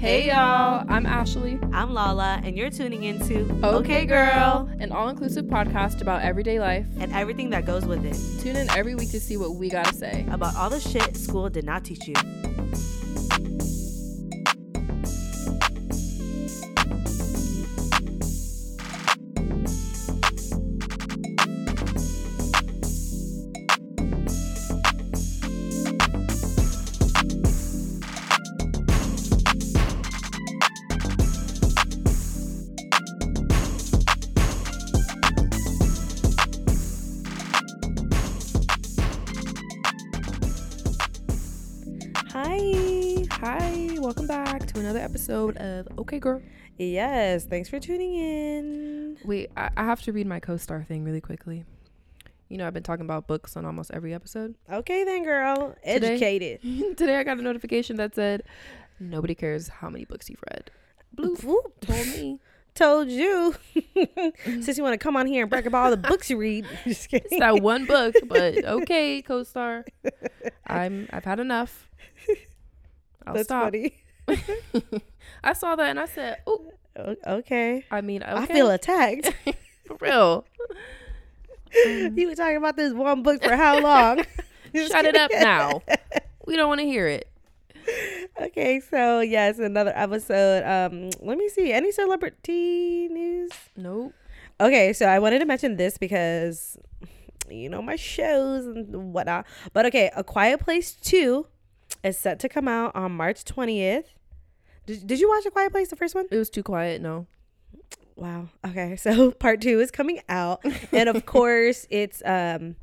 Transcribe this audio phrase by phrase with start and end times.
[0.00, 1.58] Hey y'all, I'm Ashley.
[1.74, 6.86] I'm Lala, and you're tuning into Okay, Girl, an all inclusive podcast about everyday life.
[6.98, 9.92] and everything that goes with it Tune in every week to see what we gotta
[9.92, 10.24] say.
[10.30, 12.14] about all the shit school did not teach you.
[45.30, 46.42] Episode of Okay Girl.
[46.78, 49.16] Yes, thanks for tuning in.
[49.24, 51.64] Wait, I, I have to read my co star thing really quickly.
[52.48, 54.56] You know, I've been talking about books on almost every episode.
[54.72, 55.76] Okay, then, girl.
[55.86, 56.96] Today- Educated.
[56.96, 58.42] Today I got a notification that said,
[58.98, 60.70] Nobody cares how many books you've read.
[61.14, 61.36] Blue
[61.80, 62.40] told me.
[62.74, 63.54] Told you.
[64.44, 66.66] Since you want to come on here and brag about all the books you read.
[66.84, 67.28] Just kidding.
[67.30, 69.84] It's that one book, but okay, co star.
[70.66, 71.88] I'm I've had enough.
[73.26, 73.64] I'll That's stop.
[73.64, 73.99] funny.
[75.44, 76.64] I saw that and I said, "Oh,
[77.26, 77.84] Okay.
[77.90, 79.32] I mean, okay, I feel attacked.
[79.86, 80.44] for real.
[81.74, 84.24] you were talking about this one book for how long?
[84.74, 85.82] Shut it up now.
[86.46, 87.28] We don't want to hear it.
[88.40, 90.64] Okay, so yes, another episode.
[90.64, 91.72] Um, let me see.
[91.72, 93.50] Any celebrity news?
[93.76, 94.14] Nope.
[94.60, 96.76] Okay, so I wanted to mention this because
[97.48, 99.46] you know my shows and whatnot.
[99.72, 101.46] But okay, A Quiet Place Two
[102.04, 104.12] is set to come out on March twentieth.
[104.90, 106.26] Did, did you watch A Quiet Place, the first one?
[106.32, 107.00] It was too quiet.
[107.00, 107.28] No.
[108.16, 108.48] Wow.
[108.66, 112.74] Okay, so part two is coming out, and of course it's um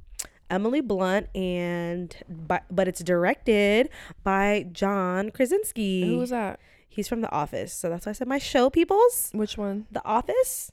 [0.50, 3.90] Emily Blunt and but but it's directed
[4.24, 6.06] by John Krasinski.
[6.08, 6.62] Who was that?
[6.88, 9.30] He's from The Office, so that's why I said my show, peoples.
[9.34, 9.86] Which one?
[9.92, 10.72] The Office.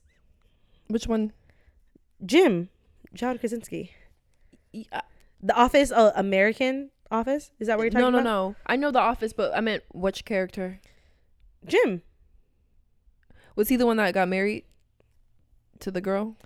[0.87, 1.33] Which one?
[2.25, 2.69] Jim,
[3.13, 3.91] John Krasinski.
[4.73, 5.01] Yeah.
[5.43, 7.51] The Office, uh, American Office.
[7.59, 8.23] Is that what you're talking about?
[8.23, 8.57] No, no, no.
[8.67, 10.81] I know The Office, but I meant which character?
[11.67, 12.03] Jim.
[13.57, 14.65] Was he the one that got married
[15.81, 16.37] to the girl?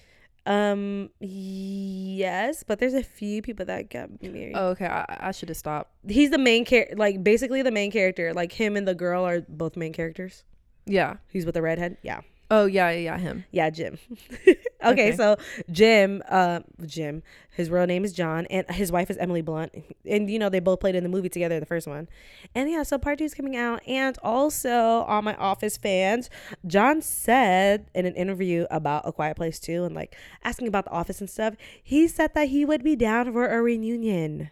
[0.47, 1.11] Um.
[1.21, 4.55] Yes, but there's a few people that got married.
[4.55, 4.87] Oh, okay.
[4.87, 5.93] I, I should have stopped.
[6.09, 6.97] He's the main character.
[6.97, 8.33] Like basically the main character.
[8.33, 10.45] Like him and the girl are both main characters.
[10.87, 11.17] Yeah.
[11.29, 11.99] He's with the redhead.
[12.03, 12.23] Yeah.
[12.51, 13.19] Oh, yeah, yeah, yeah.
[13.19, 13.45] Him.
[13.51, 13.99] Yeah, Jim.
[14.83, 15.17] okay, Okay.
[15.17, 15.37] so
[15.71, 19.73] Jim, uh, Jim, his real name is John, and his wife is Emily Blunt,
[20.07, 22.09] and you know they both played in the movie together, the first one,
[22.55, 24.71] and yeah, so part two is coming out, and also
[25.09, 26.31] all my Office fans,
[26.67, 30.93] John said in an interview about A Quiet Place Two, and like asking about the
[30.93, 34.51] Office and stuff, he said that he would be down for a reunion,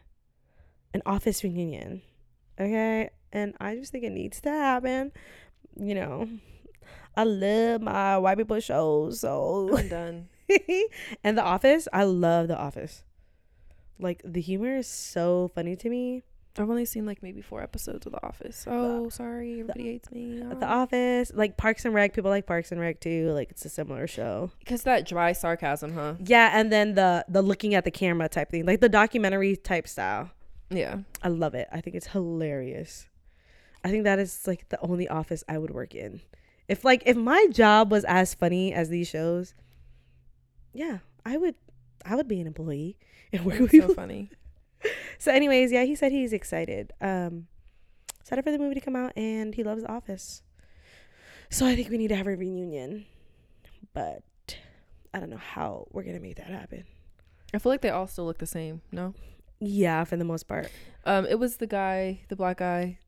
[0.92, 2.02] an Office reunion,
[2.60, 5.12] okay, and I just think it needs to happen,
[5.78, 6.28] you know.
[7.16, 9.20] I love my white people shows.
[9.20, 10.28] So I'm done.
[11.24, 13.04] and The Office, I love The Office.
[13.98, 16.22] Like the humor is so funny to me.
[16.58, 18.64] I've only seen like maybe four episodes of The Office.
[18.66, 19.60] Oh, sorry.
[19.60, 20.42] Everybody hates me.
[20.58, 23.32] The Office, like Parks and Rec, people like Parks and Rec too.
[23.32, 24.50] Like it's a similar show.
[24.58, 26.14] Because that dry sarcasm, huh?
[26.18, 29.86] Yeah, and then the the looking at the camera type thing, like the documentary type
[29.88, 30.30] style.
[30.70, 30.98] Yeah.
[31.22, 31.68] I love it.
[31.72, 33.06] I think it's hilarious.
[33.84, 36.20] I think that is like the only office I would work in.
[36.68, 39.54] If like if my job was as funny as these shows,
[40.72, 41.54] yeah, I would
[42.04, 42.96] I would be an employee
[43.32, 44.30] and work with so funny.
[45.18, 46.92] So anyways, yeah, he said he's excited.
[47.00, 47.48] Um
[48.20, 50.42] excited for the movie to come out and he loves The Office.
[51.50, 53.06] So I think we need to have a reunion.
[53.94, 54.22] But
[55.14, 56.84] I don't know how we're gonna make that happen.
[57.54, 58.82] I feel like they all still look the same.
[58.92, 59.14] No.
[59.58, 60.70] Yeah, for the most part.
[61.04, 62.98] Um, it was the guy, the black guy.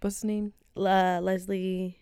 [0.00, 0.52] What's his name?
[0.74, 1.98] La Leslie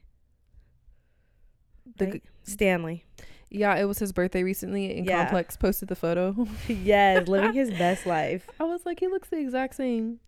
[1.97, 2.22] The right?
[2.44, 3.04] Stanley.
[3.50, 5.25] Yeah, it was his birthday recently, and Yeah.
[5.25, 6.47] Complex posted the photo.
[6.68, 8.48] yes, living his best life.
[8.59, 10.21] I was like, he looks the exact same.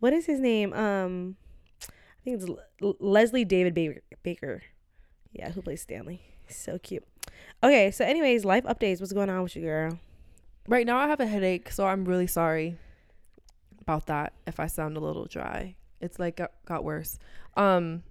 [0.00, 0.72] What is his name?
[0.74, 1.36] Um,
[1.88, 2.50] I think it's
[2.82, 4.00] L- Leslie David Baker.
[4.22, 4.62] Baker.
[5.32, 6.20] Yeah, who plays Stanley?
[6.48, 7.04] So cute.
[7.62, 9.00] Okay, so anyways, life updates.
[9.00, 9.98] What's going on with you, girl?
[10.68, 12.76] Right now, I have a headache, so I'm really sorry
[13.80, 14.32] about that.
[14.46, 17.18] If I sound a little dry, it's like got, got worse.
[17.56, 18.02] Um,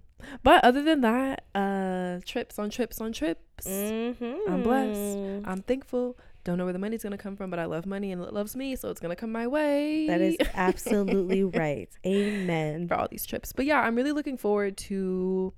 [0.42, 3.66] but other than that, uh, trips on trips on trips.
[3.66, 4.52] Mm-hmm.
[4.52, 5.46] I'm blessed.
[5.46, 6.16] I'm thankful.
[6.42, 8.56] Don't know where the money's gonna come from, but I love money and it loves
[8.56, 10.06] me, so it's gonna come my way.
[10.06, 11.90] That is absolutely right.
[12.06, 12.88] Amen.
[12.88, 13.52] for all these trips.
[13.52, 15.52] But yeah, I'm really looking forward to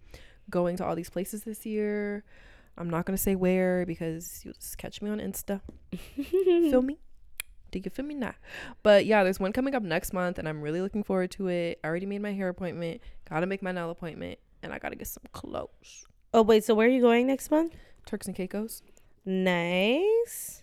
[0.51, 2.25] going to all these places this year.
[2.77, 5.61] I'm not gonna say where because you'll just catch me on Insta.
[6.17, 6.99] feel me?
[7.71, 8.35] Do you feel me now?
[8.83, 11.81] But yeah, there's one coming up next month, and I'm really looking forward to it.
[11.83, 13.01] I already made my hair appointment.
[13.29, 14.39] Gotta make my nail appointment.
[14.63, 16.07] And I gotta get some clothes.
[16.35, 17.75] Oh wait, so where are you going next month?
[18.07, 18.83] Turks and Caicos.
[19.25, 20.63] Nice.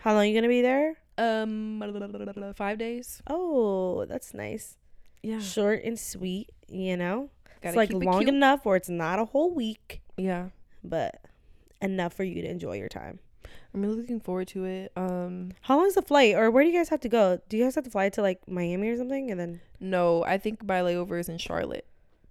[0.00, 0.96] How long are you gonna be there?
[1.18, 1.82] Um,
[2.56, 3.22] five days.
[3.26, 4.76] Oh, that's nice.
[5.22, 7.30] Yeah, Short and sweet, you know.
[7.62, 8.28] gotta it's like it long cute.
[8.34, 10.50] enough where it's not a whole week, Yeah,
[10.84, 11.20] but
[11.82, 13.18] enough for you to enjoy your time.
[13.74, 14.92] I'm really looking forward to it.
[14.96, 17.40] Um, How long is the flight, or where do you guys have to go?
[17.48, 20.38] Do you guys have to fly to like Miami or something, and then no, I
[20.38, 21.86] think my layover is in Charlotte.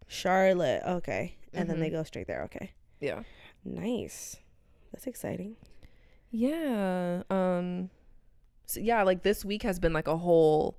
[0.07, 0.83] Charlotte?
[0.85, 1.93] Okay, and then they Mhm.
[1.93, 2.43] go straight there.
[2.43, 3.23] Okay, Yeah.
[3.63, 4.37] nice.
[4.91, 5.55] That's exciting.
[6.31, 7.23] Yeah.
[7.29, 7.89] Um.
[8.65, 10.77] So yeah, like this week has been like a whole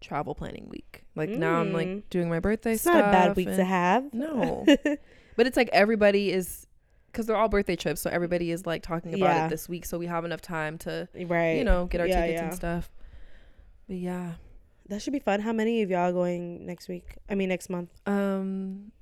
[0.00, 1.04] travel planning week.
[1.16, 1.74] Like now I'm Mm.
[1.74, 2.72] like doing my birthday so.
[2.74, 2.94] It's stuff.
[2.94, 4.12] not a bad week to have.
[4.14, 4.64] No.
[5.36, 6.66] But it's like everybody is
[7.12, 9.46] because they're all birthday trips, so everybody is like talking about Yeah.
[9.46, 11.52] it this week, so we have enough time to right.
[11.58, 12.44] you know get our Yeah, tickets yeah.
[12.46, 12.90] and stuff.
[13.86, 14.34] But yeah,
[14.88, 15.40] That should be fun.
[15.40, 17.16] How many of y'all going next week?
[17.28, 17.90] I mean, next month.
[18.06, 18.92] um,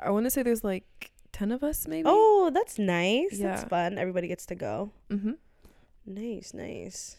[0.00, 2.04] I want to say there's like ten of us maybe.
[2.06, 3.32] Oh, that's nice.
[3.38, 3.48] Yeah.
[3.48, 3.98] That's fun.
[3.98, 4.92] Everybody gets to go.
[5.10, 5.32] mm-hmm.
[6.06, 7.16] Nice, nice.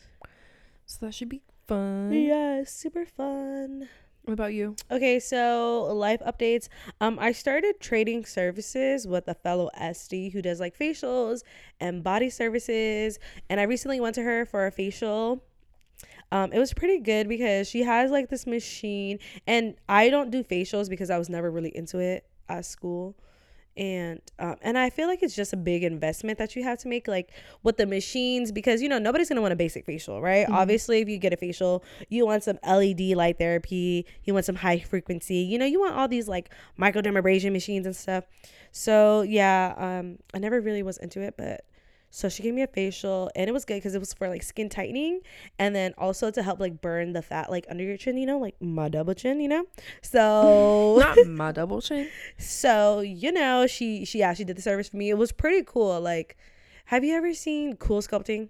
[0.85, 2.11] So that should be fun.
[2.11, 3.87] Yeah, super fun.
[4.23, 4.75] What about you?
[4.91, 6.67] Okay, so life updates.
[6.99, 11.41] Um, I started trading services with a fellow SD who does like facials
[11.79, 13.17] and body services,
[13.49, 15.43] and I recently went to her for a facial.
[16.31, 20.43] Um, it was pretty good because she has like this machine, and I don't do
[20.43, 23.15] facials because I was never really into it at school.
[23.77, 26.89] And um, and I feel like it's just a big investment that you have to
[26.89, 27.31] make, like
[27.63, 30.45] with the machines, because you know nobody's gonna want a basic facial, right?
[30.45, 30.53] Mhm.
[30.53, 34.55] Obviously, if you get a facial, you want some LED light therapy, you want some
[34.55, 38.25] high frequency, you know, you want all these like microdermabrasion machines and stuff.
[38.73, 41.63] So yeah, um, I never really was into it, but
[42.13, 44.43] so she gave me a facial and it was good because it was for like
[44.43, 45.21] skin tightening
[45.57, 48.37] and then also to help like burn the fat like under your chin, you know,
[48.37, 49.65] like my double chin, you know.
[50.03, 52.09] So Not my double chin.
[52.37, 55.09] so you know she she she did the service for me.
[55.09, 55.99] It was pretty cool.
[56.01, 56.37] Like,
[56.85, 58.49] have you ever seen Cool Sculpting?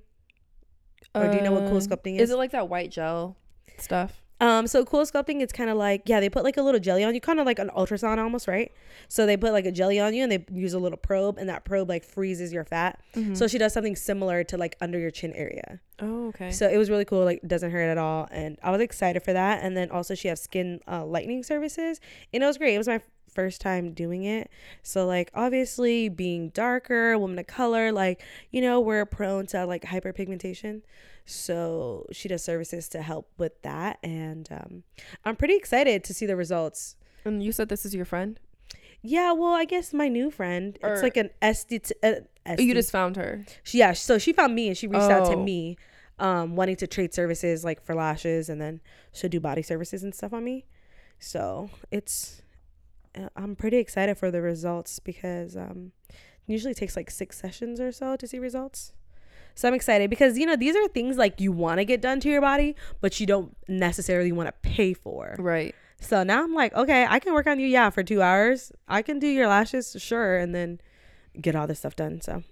[1.13, 2.31] Or do you know what cool Um, sculpting Is is?
[2.31, 3.35] it like that white gel
[3.77, 4.20] stuff?
[4.41, 7.03] Um, so cool sculpting, it's kind of like yeah, they put like a little jelly
[7.03, 8.71] on you, kind of like an ultrasound almost, right?
[9.07, 11.47] So they put like a jelly on you, and they use a little probe, and
[11.47, 12.99] that probe like freezes your fat.
[13.15, 13.35] Mm-hmm.
[13.35, 15.79] So she does something similar to like under your chin area.
[15.99, 16.51] oh, okay.
[16.51, 17.23] So it was really cool.
[17.23, 19.63] Like doesn't hurt at all, and I was excited for that.
[19.63, 22.01] And then also she has skin uh, lightening services,
[22.33, 22.73] and it was great.
[22.73, 22.99] It was my
[23.33, 24.49] first time doing it.
[24.83, 29.83] So like obviously being darker, woman of color, like you know we're prone to like
[29.83, 30.81] hyperpigmentation.
[31.25, 34.83] So she does services to help with that, and um,
[35.23, 36.95] I'm pretty excited to see the results.
[37.25, 38.39] and you said this is your friend?
[39.03, 40.77] Yeah, well, I guess my new friend.
[40.83, 41.91] Or- it's like an SD.
[42.03, 43.45] Uh, Oh, you just found her.
[43.61, 45.43] She, yeah, so she found me and she reached out to Oh.
[45.43, 45.77] me,
[46.17, 48.81] um, wanting to trade services like for lashes, and then
[49.13, 50.65] she'll do body services and stuff on me.
[51.19, 52.41] So it's,
[53.35, 56.15] I'm pretty excited for the results because um, it
[56.47, 58.93] usually takes like six sessions or so to see results.
[59.53, 62.19] So I'm excited because you know these are things like you want to get done
[62.21, 65.35] to your body, but you don't necessarily want to pay for.
[65.37, 65.75] Right.
[65.99, 68.71] So now I'm like, okay, I can work on you, yeah, for two hours.
[68.87, 70.79] I can do your lashes, sure, and then
[71.39, 72.21] get all this stuff done.
[72.21, 72.43] So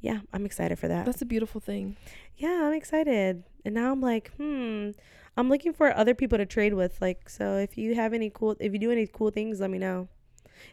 [0.00, 1.06] yeah, I'm excited for that.
[1.06, 1.96] That's a beautiful thing.
[2.36, 3.44] Yeah, I'm excited.
[3.64, 4.90] And now I'm like, hmm,
[5.36, 7.00] I'm looking for other people to trade with.
[7.00, 9.78] Like, so if you have any cool, if you do any cool things, let me
[9.78, 10.08] know.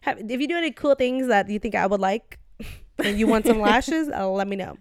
[0.01, 2.39] Have, if you do any cool things that you think I would like,
[3.03, 4.77] and you want some lashes, uh, let me know.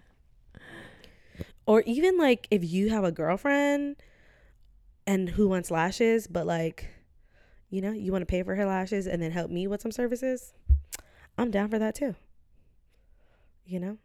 [1.66, 3.96] Or even like if you have a girlfriend
[5.06, 6.88] and who wants lashes, but like,
[7.70, 9.92] you know, you want to pay for her lashes and then help me with some
[9.92, 10.52] services,
[11.38, 12.16] I'm down for that too.
[13.64, 13.98] You know.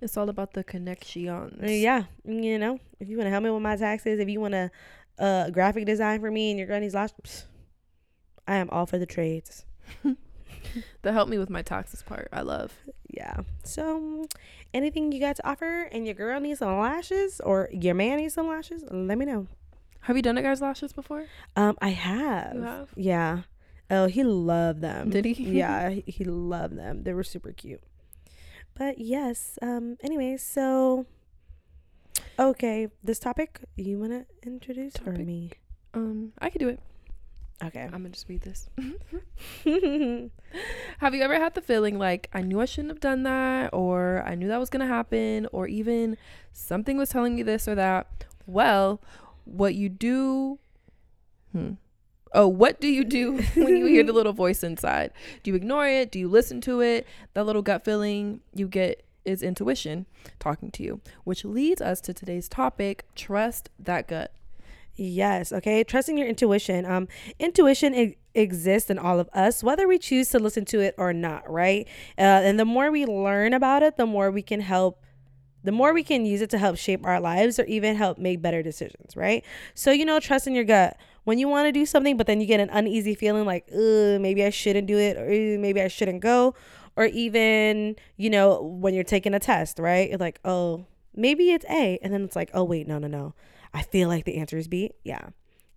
[0.00, 1.62] It's all about the connections.
[1.62, 4.40] Uh, Yeah, you know, if you want to help me with my taxes, if you
[4.40, 4.70] want to
[5.18, 7.44] uh graphic design for me and you're granny's last, psst,
[8.48, 9.64] I am all for the trades.
[11.02, 12.28] That help me with my taxes part.
[12.32, 12.72] I love.
[13.08, 13.38] Yeah.
[13.64, 14.26] So,
[14.72, 18.34] anything you got to offer, and your girl needs some lashes, or your man needs
[18.34, 19.48] some lashes, let me know.
[20.02, 21.26] Have you done a guy's lashes before?
[21.56, 22.54] Um, I have.
[22.54, 22.88] You have?
[22.94, 23.40] Yeah.
[23.90, 25.10] Oh, he loved them.
[25.10, 25.32] Did he?
[25.58, 27.02] yeah, he loved them.
[27.02, 27.82] They were super cute.
[28.80, 29.58] But yes.
[29.60, 29.98] Um.
[30.02, 31.04] Anyway, so.
[32.38, 35.50] Okay, this topic you wanna introduce or me?
[35.92, 36.80] Um, I could do it.
[37.62, 37.82] Okay.
[37.82, 38.70] I'm gonna just read this.
[40.98, 44.24] Have you ever had the feeling like I knew I shouldn't have done that, or
[44.26, 46.16] I knew that was gonna happen, or even
[46.54, 48.24] something was telling me this or that?
[48.46, 49.02] Well,
[49.44, 50.58] what you do.
[51.52, 51.72] Hmm.
[52.32, 55.12] Oh, what do you do when you hear the little voice inside?
[55.42, 56.12] Do you ignore it?
[56.12, 57.06] Do you listen to it?
[57.34, 60.06] That little gut feeling you get is intuition
[60.38, 64.32] talking to you, which leads us to today's topic trust that gut.
[64.96, 65.52] Yes.
[65.52, 65.82] Okay.
[65.84, 66.84] Trusting your intuition.
[66.84, 67.08] Um,
[67.38, 67.94] intuition.
[67.94, 71.48] It, exists in all of us, whether we choose to listen to it or not,
[71.50, 71.86] right?
[72.18, 75.02] Uh, and the more we learn about it, the more we can help.
[75.62, 78.40] The more we can use it to help shape our lives or even help make
[78.40, 79.44] better decisions, right?
[79.74, 80.96] So, you know, trust in your gut.
[81.24, 84.44] When you want to do something, but then you get an uneasy feeling like, maybe
[84.44, 86.54] I shouldn't do it, or maybe I shouldn't go,
[86.96, 90.08] or even, you know, when you're taking a test, right?
[90.08, 91.98] You're like, oh, maybe it's A.
[92.02, 93.34] And then it's like, oh, wait, no, no, no.
[93.72, 94.90] I feel like the answer is B.
[95.04, 95.30] Yeah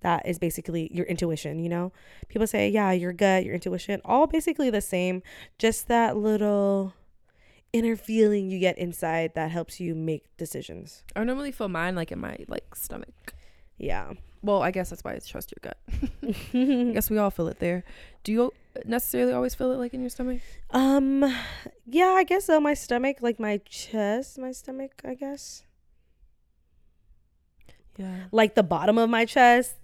[0.04, 1.92] that is basically your intuition, you know?
[2.28, 5.24] People say, yeah, your gut, your intuition, all basically the same,
[5.58, 6.94] just that little
[7.72, 11.04] inner feeling you get inside that helps you make decisions.
[11.16, 13.34] I normally feel mine like in my like stomach.
[13.78, 14.14] Yeah.
[14.44, 15.78] Well, I guess that's why it's trust your gut.
[16.54, 17.84] I guess we all feel it there.
[18.24, 18.54] Do you
[18.86, 20.42] necessarily always feel it like in your stomach?
[20.72, 21.24] Um
[21.86, 22.60] yeah, I guess so.
[22.60, 25.64] My stomach, like my chest, my stomach, I guess.
[27.98, 28.26] Yeah.
[28.32, 29.76] Like the bottom of my chest,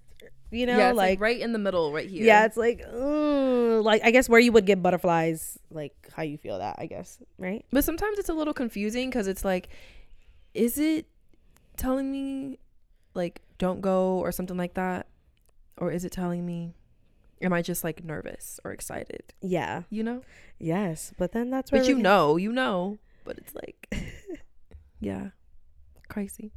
[0.50, 2.24] you know, yeah, like, like, right in the middle, right here.
[2.24, 6.36] yeah, it's like, uh, like I guess where you would get butterflies, like how you
[6.36, 7.64] feel that, I guess, right?
[7.70, 9.68] But sometimes it's a little confusing because it's like,
[10.52, 11.06] is it
[11.76, 12.58] telling me
[13.14, 15.06] like don't go or something like that,
[15.76, 16.74] or is it telling me,
[17.40, 19.22] am I just like nervous or excited?
[19.40, 20.22] Yeah, You know.
[20.58, 22.98] yes, but then that's where But you can- know, you know.
[23.24, 23.86] But it's like,
[25.00, 25.28] yeah,
[26.08, 26.50] crazy.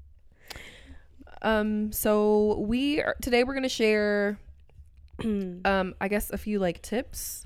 [1.41, 1.91] Um.
[1.91, 3.43] So we are today.
[3.43, 4.39] We're gonna share,
[5.23, 7.45] um, I guess a few like tips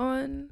[0.00, 0.50] on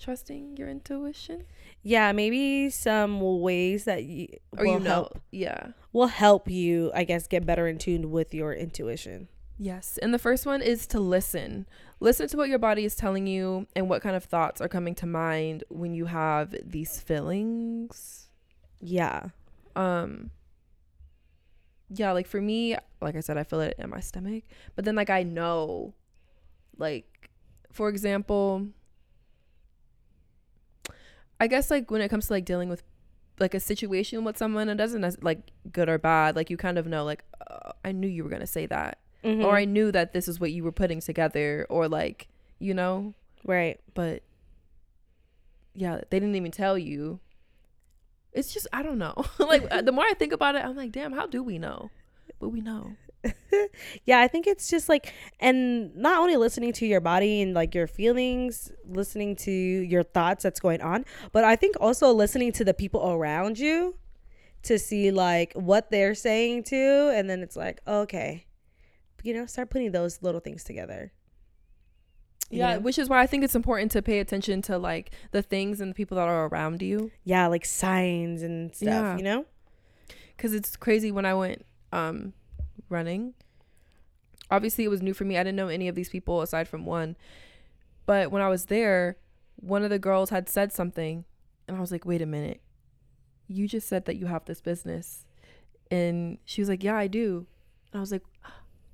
[0.00, 1.44] trusting your intuition.
[1.84, 5.68] Yeah, maybe some ways that you Or will you know, help yeah.
[5.92, 9.28] will help you, I guess, get better in tune with your intuition.
[9.58, 9.98] Yes.
[9.98, 11.66] And the first one is to listen.
[12.00, 14.94] Listen to what your body is telling you and what kind of thoughts are coming
[14.96, 18.28] to mind when you have these feelings.
[18.80, 19.28] Yeah,
[19.76, 20.30] Um
[21.90, 24.44] yeah, like for me, like I said, I feel it in my stomach.
[24.74, 25.94] But then like I know
[26.78, 27.30] like
[27.70, 28.68] for example,
[31.40, 32.82] I guess like when it comes to like dealing with
[33.40, 35.40] like a situation with someone, it doesn't like
[35.72, 36.36] good or bad.
[36.36, 39.44] Like you kind of know, like uh, I knew you were gonna say that, Mhm.
[39.44, 42.28] or I knew that this is what you were putting together, or like
[42.60, 43.14] you know.
[43.44, 43.80] right.
[43.94, 44.22] But
[45.74, 47.20] yeah, they didn't even tell you.
[48.32, 49.24] It's just I don't know.
[49.38, 51.90] like uh, the more I think about it, I'm like, damn, how do we know?
[52.40, 52.92] But we know.
[54.04, 57.74] yeah, I think it's just like, and not only listening to your body and like
[57.74, 62.64] your feelings, listening to your thoughts that's going on, but I think also listening to
[62.64, 63.96] the people around you
[64.64, 67.10] to see like what they're saying too.
[67.14, 68.46] And then it's like, okay,
[69.22, 71.12] you know, start putting those little things together.
[72.50, 72.80] Yeah, know?
[72.80, 75.90] which is why I think it's important to pay attention to like the things and
[75.90, 77.10] the people that are around you.
[77.24, 79.16] Yeah, like signs and stuff, Yeah.
[79.16, 79.46] you know?
[80.36, 82.32] Cause it's crazy when I went um
[82.88, 83.34] running.
[84.50, 85.36] Obviously, it was new for me.
[85.36, 87.16] I didn't know any of these people aside from one.
[88.06, 89.16] But when I was there,
[89.56, 91.24] one of the girls had said something,
[91.66, 92.60] and I was like, "Wait a minute,
[93.48, 95.24] you just said that you have this business,"
[95.90, 97.46] and she was like, "Yeah, I do."
[97.92, 98.24] And I was like,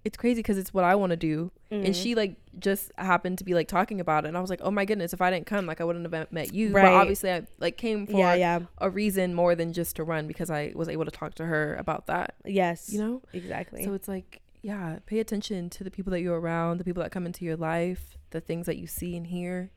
[0.05, 2.03] "It's crazy because it's what I want to do." And Mhm.
[2.03, 4.71] she like just happened to be like talking about it, and I was like, "Oh
[4.71, 6.83] my goodness, if I didn't come, like I wouldn't have met you." Right.
[6.85, 8.61] But obviously, I like came for yeah, yeah.
[8.79, 11.75] a reason more than just to run because I was able to talk to her
[11.77, 12.35] about that.
[12.45, 12.93] Yes.
[12.93, 13.23] You know.
[13.33, 13.85] Exactly.
[13.85, 17.13] So it's like, yeah, pay attention to the people that you're around, the people that
[17.13, 19.71] come into your life, the things that you see and hear,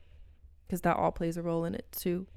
[0.67, 2.27] because that all plays a role in it too.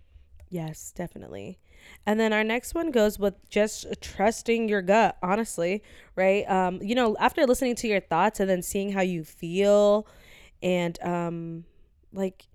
[0.48, 1.58] Yes, definitely.
[2.04, 5.82] And then our next one goes with just trusting your gut, honestly,
[6.14, 6.48] right?
[6.48, 10.06] Um, you know, after listening to your thoughts and then seeing how you feel
[10.62, 11.64] and um
[12.12, 12.46] like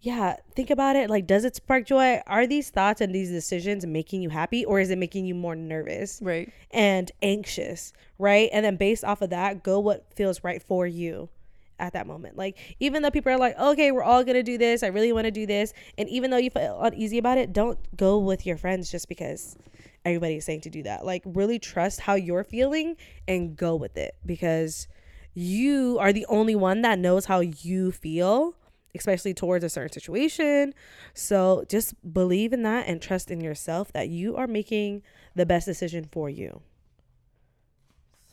[0.00, 1.10] yeah, think about it.
[1.10, 2.20] Like, does it spark joy?
[2.26, 5.56] Are these thoughts and these decisions making you happy or is it making you more
[5.56, 6.52] nervous Right.
[6.70, 8.48] and anxious, right?
[8.52, 11.30] And then based off of that, go what feels right for you
[11.78, 12.36] at that moment.
[12.36, 15.30] Like, even though people are like, okay, we're all gonna do this, I really wanna
[15.30, 15.72] do this.
[15.98, 19.56] And even though you feel uneasy about it, don't go with your friends just because
[20.04, 21.04] everybody's saying to do that.
[21.04, 24.88] Like, really trust how you're feeling and go with it because
[25.34, 28.54] you are the only one that knows how you feel.
[28.94, 30.72] Especially towards a certain situation.
[31.12, 35.02] So just believe in that and trust in yourself that you are making
[35.34, 36.62] the best decision for you.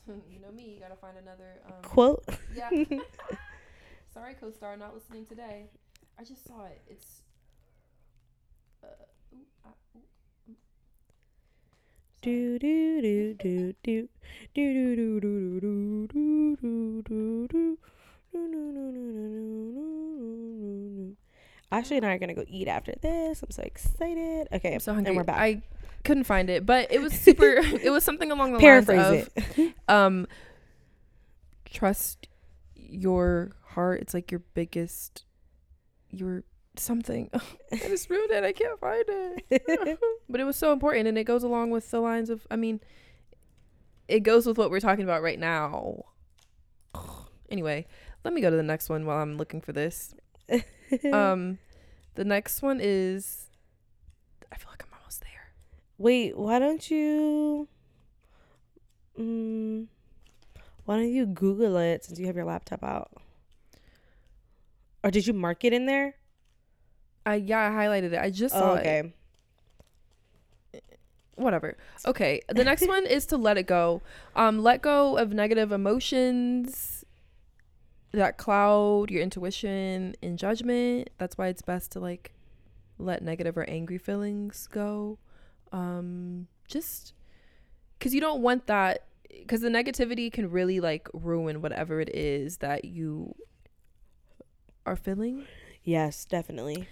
[0.44, 1.62] know me, you gotta find another.
[1.66, 2.24] Um, Quote.
[2.56, 2.70] yeah.
[4.14, 5.70] Sorry, co-star, not listening today.
[6.20, 6.82] I just saw it.
[6.88, 7.22] It's.
[8.84, 8.88] Uh,
[9.34, 10.56] ooh, ah, ooh, mm.
[12.22, 12.60] Do Sorry.
[12.60, 14.08] do do do do
[14.54, 17.78] do do do do do do do do do.
[21.74, 23.42] Ashley and I are gonna go eat after this.
[23.42, 24.48] I'm so excited.
[24.54, 25.10] Okay, I'm so hungry.
[25.10, 25.40] and we're back.
[25.40, 25.62] I
[26.04, 27.56] couldn't find it, but it was super.
[27.58, 29.74] it was something along the Paraphrase lines of it.
[29.88, 30.28] um
[31.66, 32.28] trust
[32.76, 34.02] your heart.
[34.02, 35.24] It's like your biggest,
[36.12, 36.44] your
[36.78, 37.32] something.
[37.72, 38.44] I just ruined it.
[38.44, 40.00] I can't find it.
[40.30, 42.46] but it was so important, and it goes along with the lines of.
[42.52, 42.82] I mean,
[44.08, 46.06] it goes with what we're talking about right now.
[47.50, 47.86] Anyway,
[48.24, 50.16] let me go to the next one while I'm looking for this.
[51.12, 51.58] Um,
[52.16, 53.48] the next one is.
[54.52, 55.52] I feel like I'm almost there.
[55.98, 57.68] Wait, why don't you?
[59.20, 59.88] Mm,
[60.86, 63.12] why don't you Google it since you have your laptop out?
[65.04, 66.16] Or did you mark it in there?
[67.26, 68.20] I yeah, I highlighted it.
[68.20, 68.80] I just saw Oh, it.
[68.80, 69.14] okay.
[71.36, 71.78] whatever.
[72.06, 72.42] Okay.
[72.50, 74.02] The next one is to let it go.
[74.36, 77.03] Um, let go of negative emotions
[78.14, 81.10] that cloud your intuition and judgment.
[81.18, 82.34] That's why it's best to like
[82.98, 85.18] let negative or angry feelings go.
[85.72, 87.14] Um, just
[87.98, 92.58] because you don't want that because the negativity can really like ruin whatever it is
[92.58, 93.34] that you
[94.86, 95.46] are feeling
[95.84, 96.88] Yes, definitely.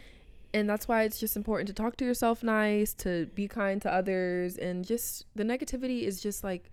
[0.54, 3.94] and that's why it's just important to talk to yourself nice to be kind to
[3.94, 6.72] others and just the negativity is just like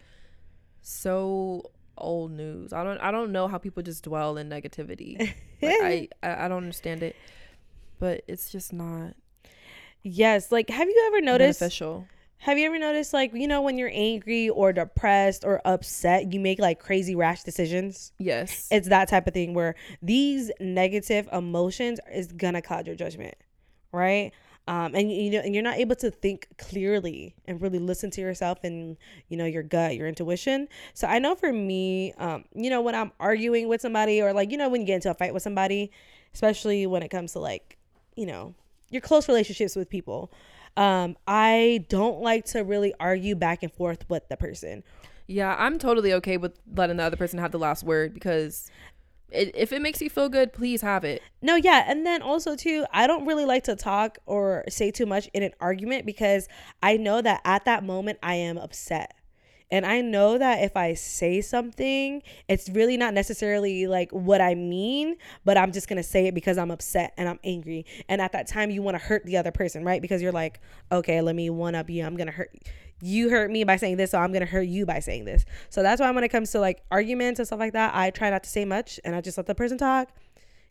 [0.81, 5.19] so old news i don't i don't know how people just dwell in negativity
[5.63, 7.17] like, I, I don't understand it
[7.99, 9.15] but it's just not
[10.03, 11.61] yes, like have you ever noticed?
[11.61, 12.07] beneficial
[12.39, 16.41] Have you ever noticed, like you know, when you're angry or depressed or upset, you
[16.41, 18.13] make like crazy rash decisions?
[18.19, 23.35] yes It's that type of thing where these negative emotions is gonna cloud your judgment,
[23.93, 24.33] right?
[24.69, 28.21] Um, and you know, and you're not able to think clearly and really listen to
[28.21, 28.99] yourself and
[29.29, 30.69] you know your gut, your intuition.
[30.93, 34.51] So I know for me, um, you know, when I'm arguing with somebody or like
[34.51, 35.91] you know when you get into a fight with somebody,
[36.35, 37.79] especially when it comes to like,
[38.15, 38.55] you know,
[38.91, 40.31] your close relationships with people.
[40.77, 44.85] Um, I don't like to really argue back and forth with the person
[45.31, 48.71] yeah i'm totally okay with letting the other person have the last word because
[49.31, 51.85] if it makes you feel good please have it No, yeah.
[51.87, 55.43] And then also, too, I don't really like to talk or say too much in
[55.43, 56.49] an argument because
[56.83, 59.15] I know that at that moment I am upset.
[59.71, 64.55] And I know that if I say something, it's really not necessarily like what I
[64.55, 67.85] mean, but I'm just to say it because I'm upset and I'm angry.
[68.09, 70.01] And at that time, you want to hurt the other person, right?
[70.01, 70.61] Because you're like,
[70.91, 72.03] okay, let me one up you.
[72.03, 75.01] I'm to hurt you hurt me by saying this, so I'm gonna hurt you by
[75.01, 75.45] saying this.
[75.71, 78.31] So that's why when it comes to like arguments and stuff like that, I try
[78.31, 80.11] not to say much and I just let the person talk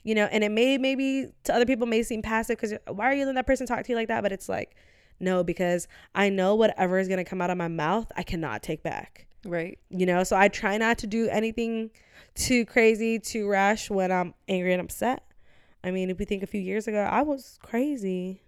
[0.08, 0.30] you know?
[0.32, 3.36] And it may maybe to other people may seem passive because why are you letting
[3.36, 4.24] that person talk to you like that?
[4.24, 4.76] But it's like
[5.20, 8.64] no because i know whatever is going to come out of my mouth i cannot
[8.64, 9.28] take back.
[9.46, 9.78] Right.
[9.90, 10.24] You know?
[10.24, 11.92] So i try not to do anything
[12.36, 15.24] too crazy too rash when i'm angry and upset.
[15.84, 18.42] I mean if we think a few years ago i was crazy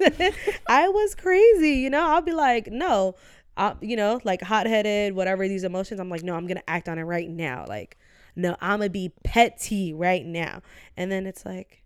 [0.68, 2.02] i was crazy you know?
[2.02, 3.14] I'll be like no
[3.56, 6.00] I, you know like hot-headed whatever these emotions.
[6.00, 7.64] I'm like no i'm gonna act on it right now.
[7.68, 7.96] Like
[8.36, 10.62] no i'm gonna be petty right now.
[10.96, 11.84] And then it's like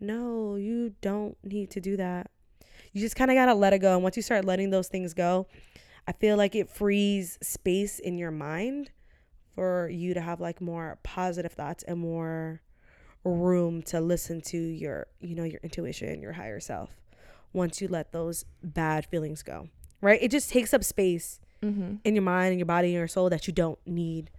[0.00, 2.30] no you don't need to do that.
[2.92, 3.94] You just kind of gotta let it go.
[3.94, 5.46] And once you start letting those things go
[6.08, 8.90] i feel like it frees space in your mind
[9.54, 12.62] for you to have like more positive thoughts and more
[13.24, 16.90] room to listen to your you know your intuition your higher self
[17.52, 19.68] once you let those bad feelings go
[20.00, 20.18] right?
[20.22, 21.96] It just takes up space mm-hmm.
[22.04, 24.30] in your mind and your body and your soul that you don't need.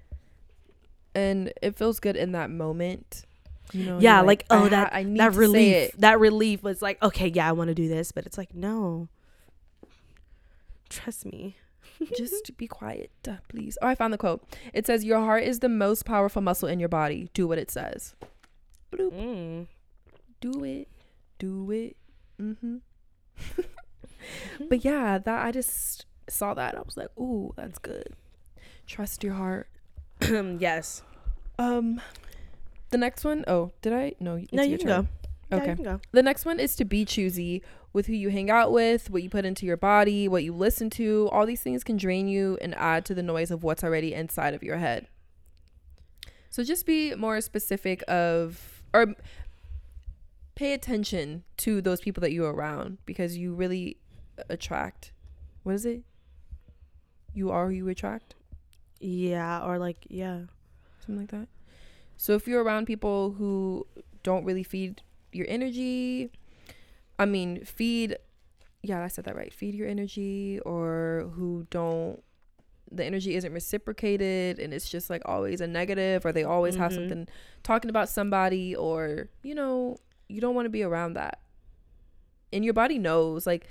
[1.15, 3.25] And it feels good in that moment
[3.71, 6.99] you know yeah like, I oh that I need that relief that relief was like
[7.03, 9.09] okay yeah i want to do this but it's like no.
[10.89, 11.55] Trust me.
[12.17, 13.11] Just be quiet
[13.47, 13.77] please.
[13.79, 14.43] Oh i found the quote.
[14.73, 17.29] It says your heart is the most powerful muscle in your body.
[17.35, 18.15] Do what it says.
[18.91, 19.13] Bloop.
[19.13, 19.67] mm.
[20.41, 20.87] do it.
[21.37, 21.95] Do it.
[22.41, 22.77] Mm-hmm
[24.69, 28.13] but yeah that i just saw that i was like ooh that's good.
[28.87, 29.67] Trust your heart.
[30.59, 31.03] Yes.
[31.57, 32.01] Um
[32.89, 34.13] the next one oh did i?
[34.19, 35.01] No it's no your you can turn.
[35.03, 35.07] go
[35.51, 35.69] Yeah, okay.
[35.69, 36.01] you can go.
[36.11, 37.61] The next one is to be choosy
[37.93, 40.89] with who you hang out with, what you put into your body, what you listen
[40.91, 41.29] to.
[41.31, 44.53] All these things can drain you and add to the noise of what's already inside
[44.53, 45.07] of your head.
[46.49, 49.13] So just be more specific of or
[50.59, 53.95] pay attention to those people that you're around because you really
[54.49, 55.13] attract.
[55.63, 56.01] What is it?
[57.33, 58.35] You are who you attract,
[58.99, 60.39] yeah or like yeah
[60.99, 61.47] something like that.
[62.17, 63.87] So if you're around people who
[64.23, 66.29] don't really feed your energy,
[67.17, 68.17] I mean, feed,
[68.81, 69.53] yeah, I said that right.
[69.53, 72.21] Feed your energy, or who don't,
[72.91, 76.91] the energy isn't reciprocated and it's just like always a negative, or they always have
[76.91, 76.95] Mhm.
[76.95, 77.27] something
[77.63, 79.97] talking about somebody, or, you know,
[80.29, 81.39] you don't want to be around that.
[82.53, 83.67] And your body knows, like,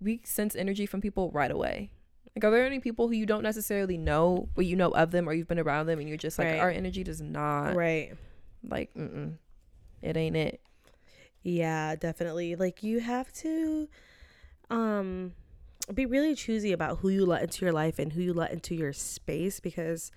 [0.00, 1.90] we sense energy from people right away.
[2.34, 5.28] Like, are there any people who you don't necessarily know, but you know of them,
[5.28, 6.58] or you've been around them, and you're just like, Right.
[6.60, 8.14] our energy does not right.
[8.68, 9.34] like, mm-mm,
[10.02, 10.60] it ain't it.
[11.42, 12.56] Yeah, definitely.
[12.56, 13.88] Like you have to
[14.70, 15.34] um
[15.92, 18.74] be really choosy about who you let into your life and who you let into
[18.74, 20.10] your space because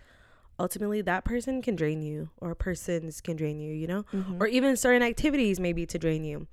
[0.60, 4.04] ultimately that person can drain you or persons can drain you, you know?
[4.14, 4.40] Mhm.
[4.42, 6.48] Or even certain activities maybe to drain you.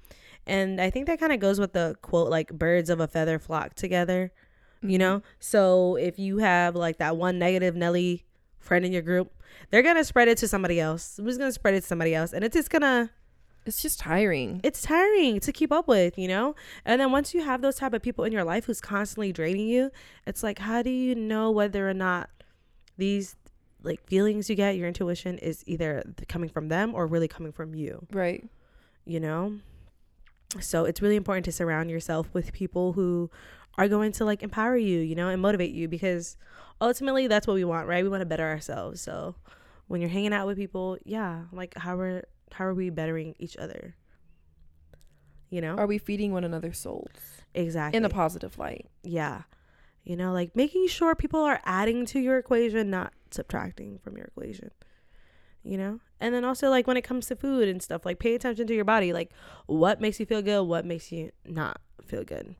[0.47, 3.39] And I think that kind of goes with the quote like birds of a feather
[3.39, 4.31] flock together,
[4.83, 5.23] you know?
[5.41, 8.25] So if you have like that one negative Nelly
[8.59, 9.33] friend in your group,
[9.71, 11.19] they're going to spread it to somebody else.
[11.23, 12.33] Who's going to spread it to somebody else?
[12.33, 13.11] And it's just going to
[13.67, 14.61] it's just tiring.
[14.63, 17.95] it's tiring to keep up with you know and then once you have those type
[17.95, 19.91] of people in your life who's constantly draining you
[20.27, 22.29] it's like how do you know whether or not
[22.99, 23.37] these
[23.85, 27.75] like feelings you get your intuition is either coming from them or really coming from
[27.75, 28.07] you.
[28.13, 28.49] Right.
[29.05, 29.59] you know?
[30.61, 33.31] So it's really important to surround yourself with people who
[33.77, 36.37] are going to like empower you you know and motivate you because
[36.81, 38.05] ultimately that's what we want right?
[38.05, 39.01] We want to better ourselves.
[39.01, 39.35] So
[39.89, 43.57] when you're hanging out with people yeah like how are how are we bettering each
[43.57, 43.97] other?
[45.51, 45.77] You know?
[45.77, 47.11] Are we feeding one another souls?
[47.55, 48.87] Exactly in a positive light?
[49.03, 49.43] yeah.
[50.05, 54.27] You know like making sure people are adding to your equation not subtracting from your
[54.27, 54.71] equation
[55.67, 55.99] you know?
[56.21, 58.75] And then also like when it comes to food and stuff like pay attention to
[58.75, 59.31] your body like
[59.67, 62.55] what makes you feel good what makes you not feel good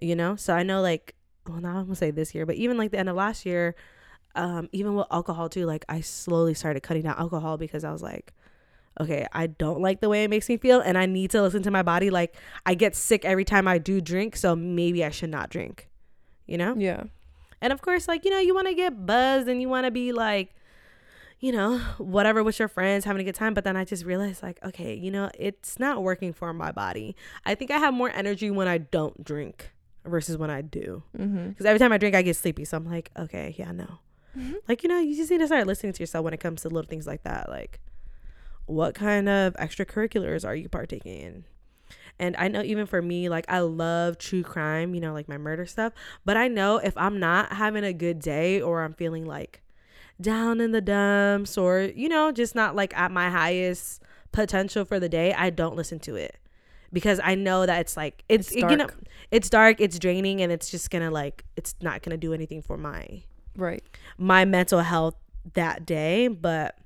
[0.00, 0.36] you know?
[0.36, 1.14] So i know like
[1.46, 3.74] well now i'm gonna say this year but even like the end of last year
[4.34, 8.02] um even with alcohol too like i slowly started cutting down alcohol because i was
[8.02, 8.32] like
[9.00, 11.62] okay i don't like the way it makes me feel and i need to listen
[11.62, 12.10] to my body.
[12.10, 15.88] Like i get sick every time i do drink so maybe i should not drink
[16.46, 16.74] you know?
[16.76, 17.04] Yeah.
[17.60, 19.90] And of course, like, you know, you want to get buzzed and you want to
[19.90, 20.54] be like,
[21.40, 23.54] you know, whatever with your friends, having a good time.
[23.54, 27.16] But then I just realized, like, okay, you know, it's not working for my body.
[27.46, 29.72] I think I have more energy when I don't drink
[30.04, 31.02] versus when I do.
[31.18, 31.48] Mm-hmm.
[31.50, 32.64] Because every time I drink, I get sleepy.
[32.64, 33.98] So I'm like, okay, yeah, no.
[34.38, 34.56] Mhm.
[34.68, 36.68] Like, you know, you just need to start listening to yourself when it comes to
[36.68, 37.48] little things like that.
[37.48, 37.80] Like,
[38.66, 41.44] what kind of extracurriculars are you partaking in?
[42.20, 45.38] And I know even for me, like I love true crime, you know, like my
[45.38, 45.94] murder stuff.
[46.24, 49.62] But I know if I'm not having a good day or I'm feeling like
[50.20, 54.02] down in the dumps or, you know, just not like at my highest
[54.32, 56.36] potential for the day, I don't listen to it.
[56.92, 58.88] Because I know that it's like it's, It's you know
[59.30, 62.76] it's dark, it's draining and it's just gonna like it's not gonna do anything for
[62.76, 63.22] my
[63.56, 63.82] Right.
[64.18, 65.14] my mental health
[65.54, 66.28] that day.
[66.28, 66.76] But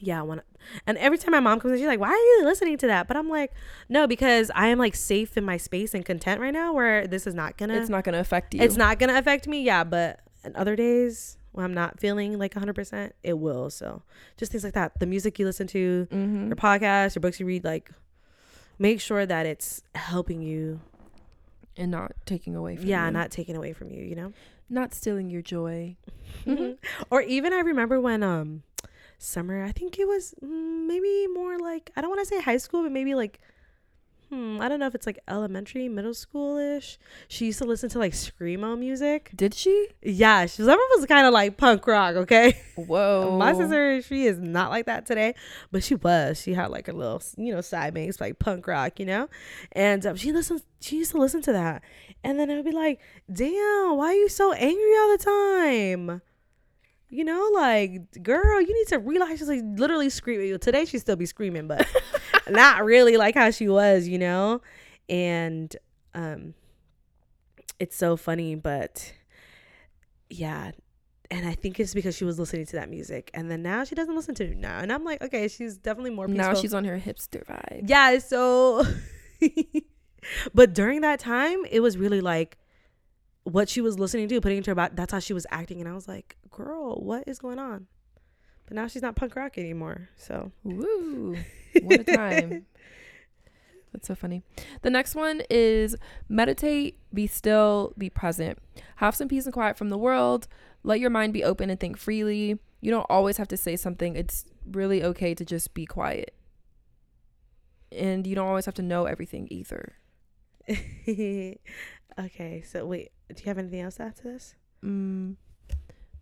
[0.00, 0.42] yeah, when
[0.86, 3.08] and every time my mom comes in, she's like, "Why are you listening to that?"
[3.08, 3.52] But I'm like,
[3.88, 7.26] "No, because I am like safe in my space and content right now, where this
[7.26, 8.62] is not gonna It's not gonna affect you.
[8.62, 12.54] it's not gonna affect me." Yeah, but on other days when I'm not feeling like
[12.54, 13.70] 100, percent it will.
[13.70, 14.02] So
[14.36, 14.98] just things like that.
[15.00, 16.46] The music you listen to, Mm-hmm.
[16.48, 17.90] your podcast, your books you read, like
[18.78, 20.80] make sure that it's helping you.
[21.76, 22.90] And not taking away from you.
[22.90, 23.12] Yeah, you.
[23.12, 24.02] not taking away from you.
[24.04, 24.32] You know.
[24.68, 25.96] not stealing your joy.
[27.10, 28.62] or even I remember when um
[29.18, 32.56] summer, I think it was mm, maybe more like I don't want to say high
[32.56, 33.40] school, but maybe like
[34.28, 36.98] hmm, I don't know if it's like elementary, middle schoolish.
[37.28, 39.30] She used to listen to like screamo music.
[39.34, 39.88] Did she?
[40.02, 42.16] Yeah, she summer was kind of like punk rock.
[42.16, 43.36] Okay, Whoa.
[43.38, 45.34] my sister she is not like that today,
[45.72, 46.40] but she was.
[46.40, 49.28] She had like a little you know side makes like punk rock, you know,
[49.72, 50.62] and um, she listens.
[50.80, 51.82] She used to listen to that,
[52.22, 53.00] and then it would be like,
[53.32, 56.22] damn, why are you so angry all the time?
[57.10, 60.58] You know, like, girl, you need to realize She's like literally screaming.
[60.58, 61.86] Today she'd still be screaming, but
[62.48, 64.60] not really like how she was, you know?
[65.08, 65.74] And
[66.14, 66.54] um
[67.78, 69.14] it's so funny, but
[70.28, 70.72] yeah.
[71.30, 73.30] And I think it's because she was listening to that music.
[73.34, 74.78] And then now she doesn't listen to it now.
[74.78, 76.52] And I'm like, okay, she's definitely more peaceful.
[76.52, 77.88] now she's on her hipster vibe.
[77.88, 78.84] Yeah, so
[80.54, 82.58] but during that time, it was really like
[83.44, 84.94] what she was listening to, putting into her body.
[84.94, 87.86] That's how she was acting, and I was like, "Girl, what is going on?"
[88.66, 90.10] But now she's not punk rock anymore.
[90.16, 91.36] So Woo.
[91.82, 92.66] What a time.
[93.92, 94.42] That's so funny.
[94.82, 95.96] The next one is
[96.28, 98.58] meditate, be still, be present.
[98.96, 100.48] Have some peace and quiet from the world.
[100.82, 102.58] Let your mind be open and think freely.
[102.80, 104.16] You don't always have to say something.
[104.16, 106.34] It's really okay to just be quiet.
[107.90, 109.94] And you don't always have to know everything either.
[110.68, 111.58] okay,
[112.62, 114.54] so wait, do you have anything else to add to this?
[114.84, 115.36] Mm,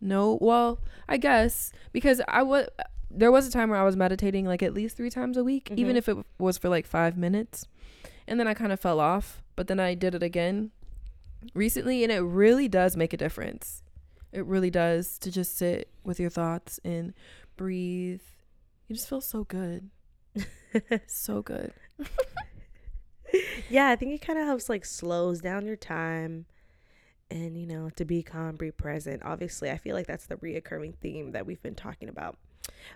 [0.00, 2.68] no, well, I guess because I was
[3.10, 5.70] there was a time where I was meditating like at least three times a week,
[5.76, 5.98] even Mhm.
[5.98, 7.66] if it was for like five minutes,
[8.26, 9.42] and then I kind of fell off.
[9.54, 10.70] But then I did it again
[11.54, 13.82] recently, and it really does make a difference.
[14.32, 17.14] It really does to just sit with your thoughts and
[17.56, 18.20] breathe.
[18.88, 19.88] You just feel so good,
[21.06, 21.72] so good.
[23.70, 26.46] yeah, I think it kind of helps like slows down your time
[27.30, 29.22] and you know to be calm be present.
[29.24, 32.36] Obviously i feel like that's the reoccurring theme that we've been talking about.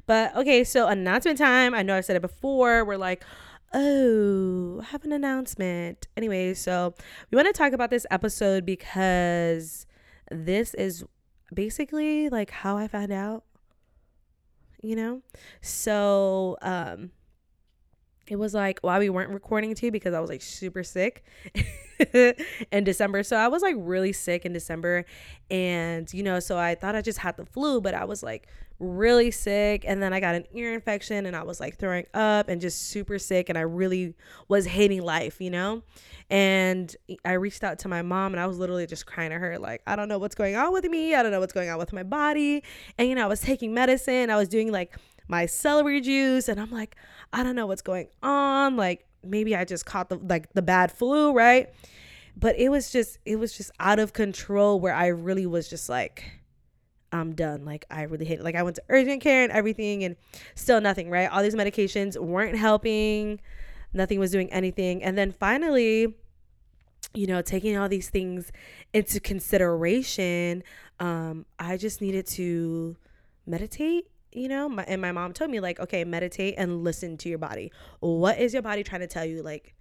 [0.06, 1.74] But okay so announcement time.
[1.74, 2.84] I know i've said it before.
[2.84, 3.24] We're like
[3.72, 6.08] oh I have an announcement.
[6.16, 6.94] Anyway so
[7.30, 9.86] we want to talk about this episode because
[10.30, 11.04] this is
[11.52, 13.42] basically like how i found out
[14.82, 15.22] you know?
[15.60, 17.10] So um
[18.30, 21.24] it was like why we weren't recording too because I was like super sick
[22.72, 23.24] in December.
[23.24, 25.04] So I was like really sick in December.
[25.50, 28.46] And, you know, so I thought I just had the flu, but I was like
[28.78, 29.84] really sick.
[29.86, 32.88] And then I got an ear infection and I was like throwing up and just
[32.88, 33.48] super sick.
[33.48, 34.14] And I really
[34.48, 35.82] was hating life, you know?
[36.30, 39.58] And I reached out to my mom and I was literally just crying to her,
[39.58, 41.16] like, I don't know what's going on with me.
[41.16, 42.62] I don't know what's going on with my body.
[42.96, 44.30] And, you know, I was taking medicine.
[44.30, 44.96] I was doing like
[45.30, 46.48] my celery juice.
[46.48, 46.96] And I'm like,
[47.32, 48.76] I don't know what's going on.
[48.76, 51.72] Like maybe I just caught the like the bad flu, right?
[52.36, 55.88] But it was just it was just out of control where I really was just
[55.88, 56.24] like
[57.12, 57.64] I'm done.
[57.64, 58.44] Like I really hate it.
[58.44, 60.16] Like I went to urgent care and everything and
[60.54, 61.30] still nothing, right?
[61.30, 63.40] All these medications weren't helping.
[63.92, 65.02] Nothing was doing anything.
[65.02, 66.14] And then finally,
[67.14, 68.52] you know, taking all these things
[68.92, 70.62] into consideration,
[71.00, 72.96] um, I just needed to
[73.46, 77.28] meditate you know my, and my mom told me like okay meditate and listen to
[77.28, 77.72] your body.
[78.00, 79.42] What is your body trying to tell you?
[79.42, 79.74] Like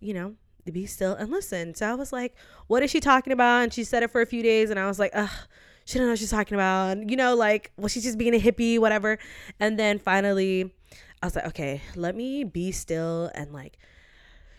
[0.00, 0.34] you know
[0.72, 1.74] be still and listen.
[1.74, 2.34] So i was like
[2.66, 3.64] what is she talking about?
[3.64, 5.30] And she said it for a few days and i was like ugh
[5.86, 6.96] she don't know what she's talking about.
[6.96, 9.18] And, you know like well she's just being a hippie whatever.
[9.60, 10.74] And then finally
[11.22, 13.78] i was like okay let me be still and like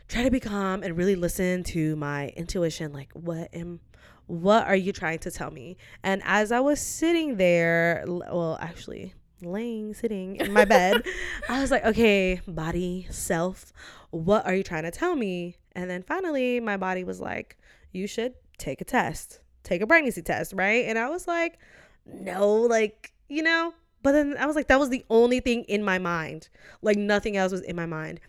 [0.07, 2.93] try to be calm and really listen to my intuition.
[2.93, 3.79] Like what am
[4.27, 5.77] what are you trying to tell me?
[6.03, 11.03] And as i was sitting there well actually laying, sitting in my bed,
[11.49, 13.73] I was like, okay, body, self,
[14.11, 15.57] what are you trying to tell me?
[15.73, 17.57] And then finally, my body was like,
[17.91, 20.85] you should take a test, take a pregnancy test, right?
[20.85, 21.59] And I was like,
[22.05, 25.83] no, like, you know, but then I was like, that was the only thing in
[25.83, 26.49] my mind.
[26.81, 28.19] Like, nothing else was in my mind.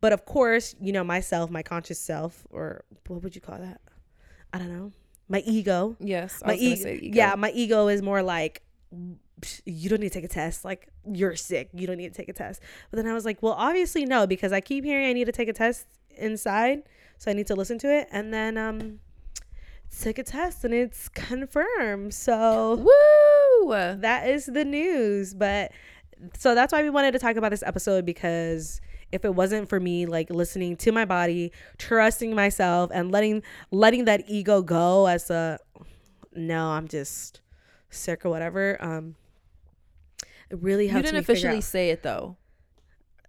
[0.00, 3.80] But of course, you know, myself, my conscious self, or what would you call that?
[4.52, 4.92] I don't know.
[5.28, 5.96] My ego.
[5.98, 6.42] Yes.
[6.44, 7.16] My e- ego.
[7.16, 8.62] Yeah, my ego is more like
[9.64, 10.64] you don't need to take a test.
[10.64, 11.70] Like, you're sick.
[11.72, 12.62] You don't need to take a test.
[12.90, 15.32] But then I was like, well, obviously, no, because I keep hearing I need to
[15.32, 16.82] take a test inside.
[17.18, 18.08] So I need to listen to it.
[18.10, 19.00] And then, um,
[20.00, 22.14] took a test and it's confirmed.
[22.14, 23.68] So, woo!
[23.70, 25.34] That is the news.
[25.34, 25.72] But
[26.36, 28.80] so that's why we wanted to talk about this episode because
[29.12, 34.06] if it wasn't for me like listening to my body trusting myself and letting letting
[34.06, 35.58] that ego go as a
[36.34, 37.40] no i'm just
[37.94, 38.76] sick or whatever.
[38.80, 39.14] Um,
[40.50, 41.06] it really helped.
[41.06, 42.36] You didn't officially say it though.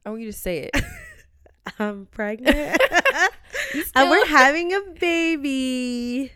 [0.05, 0.83] I want you to say it.
[1.79, 2.79] I'm pregnant,
[3.95, 6.31] and we're having a baby.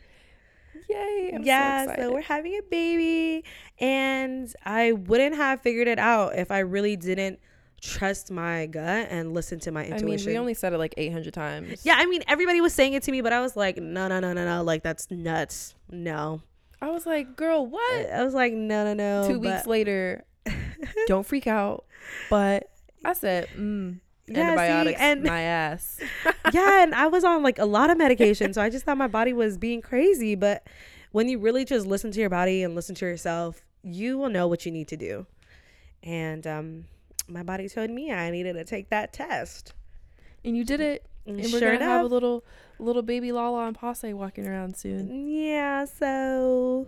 [0.90, 1.32] Yay!
[1.36, 3.46] I'm yeah, so, so, we're having a baby,
[3.80, 7.40] and I wouldn't have figured it out if I really didn't
[7.80, 10.08] trust my gut and listen to my intuition.
[10.08, 11.86] I mean, we only said it like 800 times.
[11.86, 14.20] Yeah, I mean, everybody was saying it to me, but I was like, no, no,
[14.20, 15.76] no, no, no, like that's nuts.
[15.92, 16.42] No,
[16.82, 18.10] I was like, girl, what?
[18.10, 19.28] I was like, no, no, no.
[19.28, 20.24] Two weeks later,
[21.08, 21.86] don't freak out.
[22.30, 22.70] But
[23.04, 26.00] I said, mm, yeah, antibiotics, see, and my ass.
[26.54, 29.08] yeah, and I was on like a lot of medication, so I just thought my
[29.08, 30.36] body was being crazy.
[30.36, 30.68] But
[31.12, 34.48] when you really just listen to your body and listen to yourself, you will know
[34.48, 35.26] what you need to do.
[36.04, 36.86] And um,
[37.28, 39.74] my body told me I needed to take that test,
[40.44, 41.06] and you did it.
[41.26, 42.44] And, and we're sure gonna enough, have a little
[42.80, 45.30] little baby Lala and Passe walking around soon.
[45.30, 46.88] Yeah, so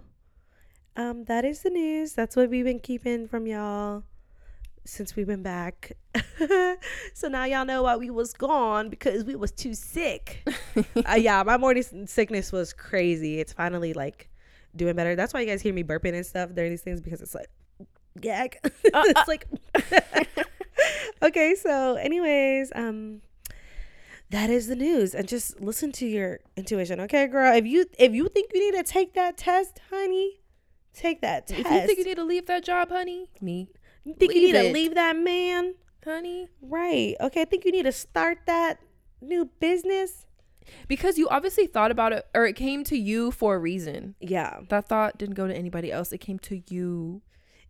[0.95, 2.13] um that is the news.
[2.13, 4.03] That's what we've been keeping from y'all
[4.85, 5.93] since we've been back.
[7.13, 10.47] so now y'all know why we was gone because we was too sick.
[11.09, 13.39] uh, yeah, my morning sickness was crazy.
[13.39, 14.29] It's finally like
[14.75, 15.15] doing better.
[15.15, 17.49] That's why you guys hear me burping and stuff during these things because it's like
[18.19, 18.57] gag.
[18.93, 19.23] Uh, it's uh.
[19.27, 19.47] like
[21.21, 21.55] okay.
[21.55, 23.21] So, anyways, um,
[24.31, 28.13] that is the news and just listen to your intuition okay girl if you if
[28.13, 30.40] you think you need to take that test honey
[30.93, 33.69] take that test if you think you need to leave that job honey me.
[34.03, 34.67] You think you need it.
[34.67, 35.75] to leave that man?
[36.03, 36.47] Honey.
[36.61, 37.15] Right.
[37.21, 38.79] Okay i think you need to start that
[39.21, 40.25] new business.
[40.87, 44.15] Because you obviously thought about it or it came to you for a reason.
[44.19, 44.61] Yeah.
[44.69, 46.11] That thought didn't go to anybody else.
[46.11, 47.21] It came to you.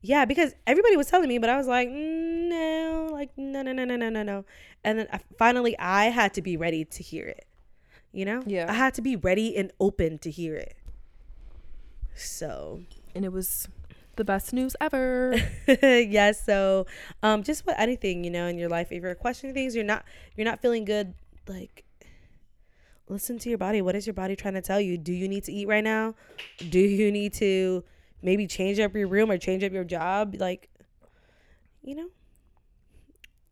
[0.01, 3.85] Yeah, because everybody was telling me, but I was like, no, like no, no, no,
[3.85, 4.45] no, no, no, no.
[4.83, 7.45] And then I, finally, I had to be ready to hear it.
[8.11, 10.75] You know, yeah, I had to be ready and open to hear it.
[12.15, 12.81] So,
[13.15, 13.67] and it was
[14.15, 15.35] the best news ever.
[15.83, 16.31] yeah.
[16.31, 16.85] So,
[17.23, 20.05] um, just what anything you know in your life, if you're questioning things, you're not,
[20.35, 21.13] you're not feeling good,
[21.47, 21.85] like
[23.11, 23.81] listen to your body.
[23.81, 24.97] What is your body trying to tell you?
[24.97, 26.15] Do you need to eat right now?
[26.69, 27.83] Do you need to
[28.21, 30.35] maybe change up your room or change up your job?
[30.39, 30.69] Like,
[31.83, 32.09] you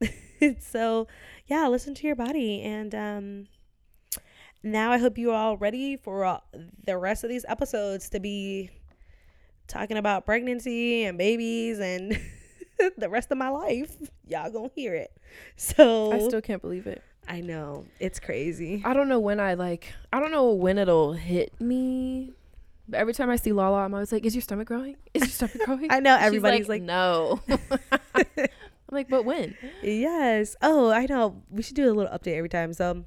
[0.01, 0.09] know?
[0.59, 1.07] so,
[1.47, 2.61] yeah, listen to your body.
[2.61, 3.47] And um,
[4.63, 6.39] now I hope you're all ready for uh,
[6.85, 8.69] the rest of these episodes to be
[9.69, 12.19] talking about pregnancy and babies and
[12.97, 13.95] the rest of my life.
[14.27, 15.15] Y'all gonna hear it.
[15.55, 17.01] So I still can't believe it.
[17.27, 18.81] I know it's crazy.
[18.83, 19.93] I don't know when I like.
[20.11, 22.33] I don't know when it'll hit me.
[22.87, 24.97] But every time I see Lala, I'm always like, "Is your stomach growing?
[25.13, 27.39] Is your stomach growing?" I know everybody's like, "No."
[28.15, 28.47] I'm
[28.91, 30.55] like, "But when?" yes.
[30.63, 31.43] Oh, I know.
[31.51, 32.73] We should do a little update every time.
[32.73, 33.05] So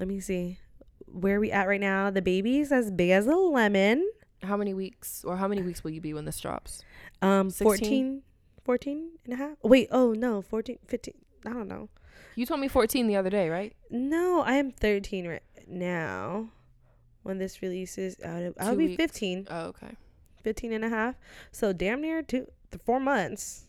[0.00, 0.58] let me see
[1.06, 2.10] where are we at right now.
[2.10, 4.08] The baby's as big as a lemon.
[4.42, 6.82] How many weeks or how many weeks will you be when this drops?
[7.22, 7.66] Um, 16?
[7.66, 8.22] 14,
[8.64, 9.56] 14 and a half.
[9.62, 11.14] Wait, oh no, 14, 15.
[11.46, 11.88] I don't know.
[12.36, 13.74] You told me 14 the other day, right?
[13.90, 16.48] No, I am 13 right now.
[17.22, 18.96] When this releases, I'll, I'll be weeks.
[19.02, 19.94] 15, Oh, okay.
[20.42, 21.16] 15 and a half.
[21.52, 23.66] So damn near two, th- four months.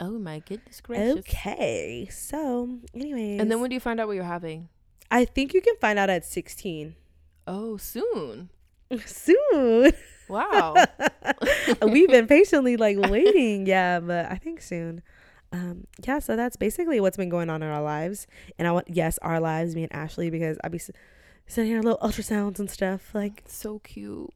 [0.00, 1.18] Oh my goodness gracious.
[1.20, 2.08] Okay.
[2.10, 3.40] So, anyways.
[3.40, 4.68] And then when do you find out what you're having?
[5.10, 6.96] I think you can find out at 16.
[7.46, 8.50] Oh, soon.
[9.06, 9.92] Soon.
[10.28, 10.74] Wow.
[11.82, 13.66] We've been patiently like waiting.
[13.66, 15.02] Yeah, but I think soon.
[15.52, 18.26] Um, yeah, so that's basically what's been going on in our lives.
[18.58, 20.90] And I want, yes, our lives, me and Ashley, because I'd be s-
[21.46, 23.14] sitting here little ultrasounds and stuff.
[23.14, 24.30] Like, so cute.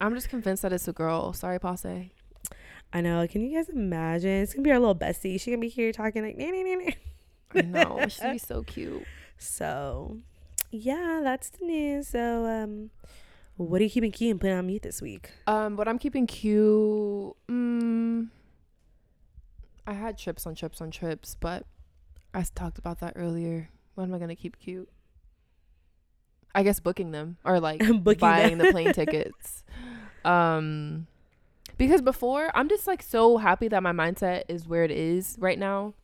[0.00, 1.32] I'm just convinced that it's a girl.
[1.32, 2.10] Sorry, Passe.
[2.92, 3.24] I know.
[3.28, 4.42] Can you guys imagine?
[4.42, 5.40] It's gonna be our little bestie.
[5.40, 6.90] She gonna be here talking like, nah, nah, nah, nah.
[7.54, 8.06] I know.
[8.08, 9.04] She'd be so cute.
[9.36, 10.18] So,
[10.72, 12.08] yeah, that's the news.
[12.08, 12.90] So, um,
[13.66, 15.30] what are you keeping key and putting on mute this week?
[15.46, 17.34] Um, but I'm keeping cute.
[17.50, 18.28] Mm,
[19.86, 21.64] I had trips on trips on trips, but
[22.34, 23.70] I talked about that earlier.
[23.94, 24.88] What am I gonna keep cute?
[26.54, 27.80] I guess booking them or like
[28.18, 28.66] buying them.
[28.66, 29.64] the plane tickets.
[30.24, 31.06] Um,
[31.76, 35.58] because before I'm just like so happy that my mindset is where it is right
[35.58, 35.94] now.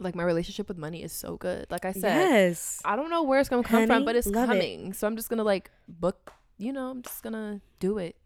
[0.00, 1.66] Like my relationship with money is so good.
[1.70, 2.82] Like I said, Yes.
[2.84, 4.52] I don't know where it's gonna come Honey, from, but it's love it.
[4.54, 4.92] coming.
[4.92, 6.32] So I'm just gonna like book.
[6.58, 8.16] You know, I'm just gonna do it.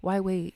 [0.00, 0.54] Why wait?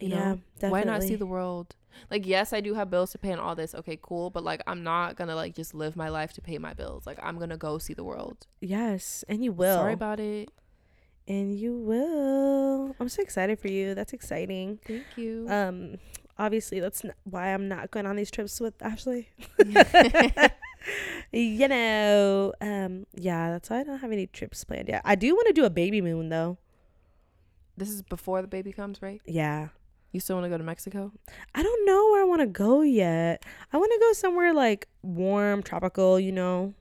[0.00, 0.70] You yeah, know, definitely.
[0.70, 1.74] Why not see the world?
[2.10, 3.74] Like, yes, I do have bills to pay and all this.
[3.74, 4.30] Okay, cool.
[4.30, 7.06] But like, I'm not gonna like just live my life to pay my bills.
[7.06, 8.46] Like, I'm gonna go see the world.
[8.60, 9.76] Yes, and you will.
[9.76, 10.50] Sorry about it.
[11.28, 12.96] and you will.
[12.98, 13.94] I'm so excited for you.
[13.94, 14.80] That's exciting.
[14.86, 15.46] Thank you.
[15.48, 15.96] Um,
[16.38, 19.28] obviously that's why I'm not going on these trips with Ashley.
[21.32, 25.02] you know, um, yeah, that's why I don't have any trips planned yet.
[25.04, 26.58] I do want to do a baby moon though.
[27.76, 29.20] this is before the baby comes, right?
[29.26, 29.68] Yeah.
[30.12, 31.10] You still want to go to Mexico?
[31.54, 33.44] I don't know where I want to go yet.
[33.72, 36.74] I want to go somewhere like warm, tropical, you know.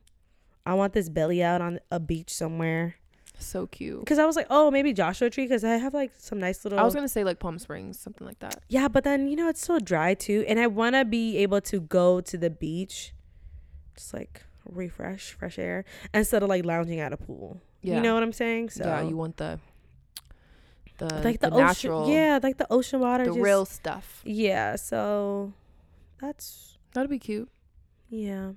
[0.66, 2.96] I want this belly out on a beach somewhere.
[3.40, 4.02] So cute.
[4.02, 6.78] Because I was like, oh, maybe Joshua Tree, because I have like some nice little.
[6.78, 8.62] I was gonna say like Palm Springs, something like that.
[8.68, 11.62] Yeah, but then you know it's so dry too, and I want to be able
[11.62, 13.14] to go to the beach,
[14.02, 17.62] just like refresh, fresh air, instead of like lounging at a pool.
[17.82, 17.96] Yeah.
[17.96, 18.72] You know what I'm saying?
[18.72, 19.60] So yeah, you want the
[20.98, 24.22] the, like the, the ocean, natural, yeah, like the ocean water, the just- real stuff.
[24.26, 25.54] Yeah, so
[26.20, 27.50] that's That'd be cute.
[28.10, 28.52] yeah.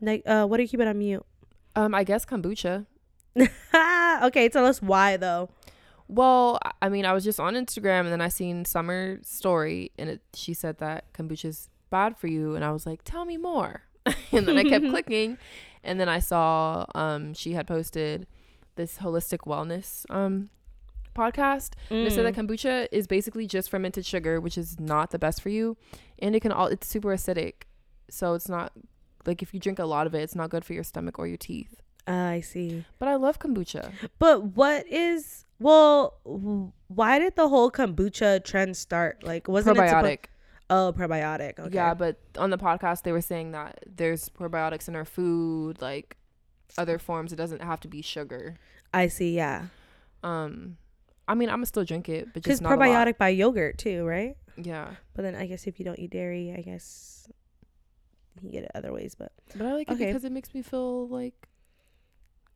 [0.00, 1.24] Like, uh, what are you keeping on mute?
[1.76, 2.86] Um, I guess kombucha.
[4.22, 5.50] okay, tell us why though.
[6.08, 9.92] Well, I- I mean, I was just on Instagram and then I seen Summer's story
[9.98, 13.36] and it, she said that kombucha's bad for you and I was like, "Tell me
[13.36, 13.82] more."
[14.32, 15.38] and then I kept clicking
[15.82, 18.26] and then I saw um she had posted
[18.76, 20.50] this holistic wellness um
[21.14, 21.74] podcast.
[21.90, 22.48] And it said that Mm.
[22.48, 25.76] kombucha is basically just fermented sugar, which is not the best for you
[26.18, 27.54] and it can all it's super acidic.
[28.10, 28.72] So it's not
[29.26, 31.26] like if you drink a lot of it, it's not good for your stomach or
[31.26, 31.80] your teeth.
[32.06, 32.84] Ah, I see.
[32.98, 33.90] But I love kombucha.
[34.18, 36.18] But what is well?
[36.88, 39.22] Why did the whole kombucha trend start?
[39.22, 40.18] Like, wasn't it suppo- Probiotic.
[40.70, 41.58] Oh, probiotic.
[41.58, 41.74] Okay.
[41.74, 46.16] Yeah, but on the podcast they were saying that there's probiotics in our food, like
[46.78, 47.32] other forms.
[47.32, 48.56] It doesn't have to be sugar.
[48.92, 49.34] I see.
[49.36, 49.66] Yeah,
[50.22, 50.76] Um,
[51.28, 53.14] I mean, I'm gonna still drink it, but just not probiotic.
[53.14, 54.36] probiotic by yogurt too, right?
[54.56, 57.28] Yeah, But then I guess if you don't eat dairy, I guess
[58.40, 59.14] you get it other ways.
[59.16, 60.04] But but I like Okay.
[60.04, 61.48] it because it makes me feel like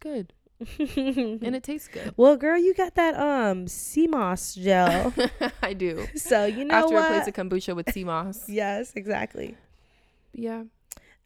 [0.01, 0.33] good
[0.79, 2.15] and it tastes good.
[2.17, 5.15] well, girl, you got that um sea moss gel,
[5.63, 6.07] I do.
[6.17, 7.05] so you know After what?
[7.05, 8.45] I replace the kombucha with sea moss.
[8.49, 9.57] yes, exactly.
[10.33, 10.65] Yeah.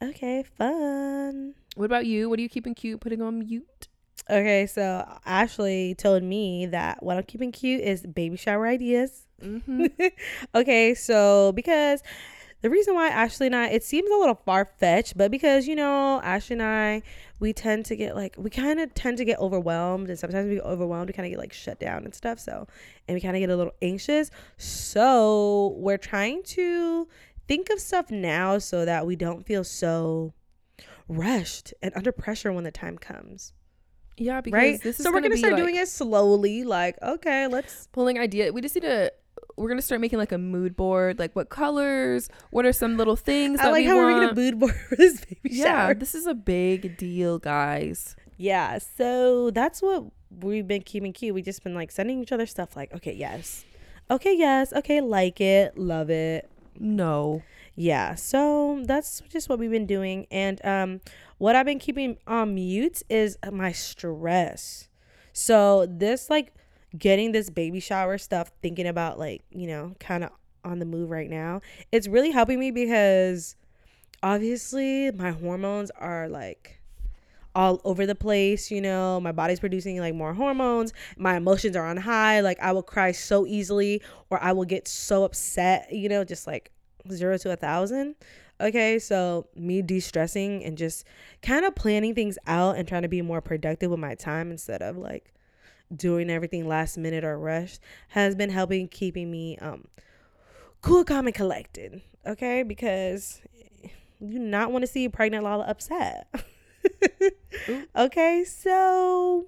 [0.03, 1.55] Okay, fun.
[1.77, 2.29] What about you?
[2.29, 3.01] What are you keeping cute?
[3.01, 3.89] Putting on mute?
[4.29, 9.27] Okay, so Ashley told me that what I'm keeping cute is baby shower ideas.
[9.43, 9.87] Mm-hmm.
[10.55, 12.03] okay, so because
[12.63, 15.75] the reason why Ashley and I, it seems a little far fetched, but because you
[15.75, 17.03] know, Ashley and I,
[17.43, 20.55] we tend to get like we kind of tend to get overwhelmed and sometimes we
[20.55, 22.69] get overwhelmed we kind of get like shut down and stuff so
[23.09, 27.09] and we kind of get a little anxious so we're trying to
[27.49, 30.33] think of stuff now so that we don't feel so
[31.09, 33.53] rushed and under pressure when the time comes
[34.17, 37.49] Yeah, because right this is so we're gonna start like, doing it slowly like okay
[37.49, 38.53] let's pulling idea.
[38.53, 39.13] We just need to.
[39.57, 41.19] We're gonna start making like a mood board.
[41.19, 42.29] Like what colors?
[42.51, 44.23] What are some little things i like we how we're want?
[44.23, 48.17] making a mood board for this baby yeah, shower this is a big deal, guys.
[48.37, 50.05] Yeah, so that's what
[50.41, 51.35] we've been keeping cute.
[51.35, 53.65] We just been like sending each other stuff like, okay, yes.
[54.11, 54.73] Okay, yes.
[54.73, 56.49] Okay, like it, love it.
[56.79, 57.43] No.
[57.75, 60.27] Yeah, so that's just what we've been doing.
[60.31, 61.01] And um
[61.39, 64.89] what I've been keeping on mute is my stress.
[65.33, 66.55] So this like
[66.99, 70.31] getting this baby shower stuff, thinking about like, you know, kind of
[70.65, 73.57] on the move right now, it's really helping me because
[74.23, 76.79] obviously my hormones are like
[77.55, 81.87] all over the place, you know, my body's producing like more hormones, my emotions are
[81.87, 86.09] on high, like I will cry so easily or I will get so upset, you
[86.09, 86.71] know, just like
[87.11, 88.15] zero to a thousand.
[88.61, 91.05] Okay, so me de stressing and just
[91.43, 94.83] kind of planning things out and trying to be more productive with my time instead
[94.83, 95.35] of like
[95.95, 99.87] doing everything last minute or rushed has been helping keeping me um
[100.83, 102.03] cool, calm, and collected.
[102.27, 103.41] Okay, because
[104.21, 106.29] you do not want to see pregnant Lala upset.
[107.97, 109.47] okay, so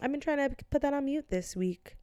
[0.00, 1.96] I've been trying to put that on mute this week.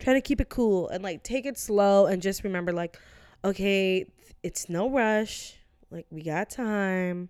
[0.00, 2.98] Trying to keep it cool and like take it slow and just remember like,
[3.44, 4.06] okay,
[4.42, 5.56] it's no rush.
[5.90, 7.28] Like we got time.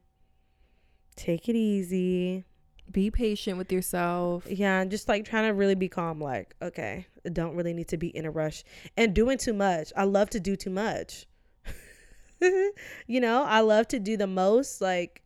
[1.17, 2.45] Take it easy.
[2.91, 4.47] Be patient with yourself.
[4.49, 6.21] Yeah, and just like trying to really be calm.
[6.21, 8.65] Like, okay, I don't really need to be in a rush
[8.97, 9.93] and doing too much.
[9.97, 11.27] I love to do too much.
[12.41, 15.23] you know, I love to do the most, like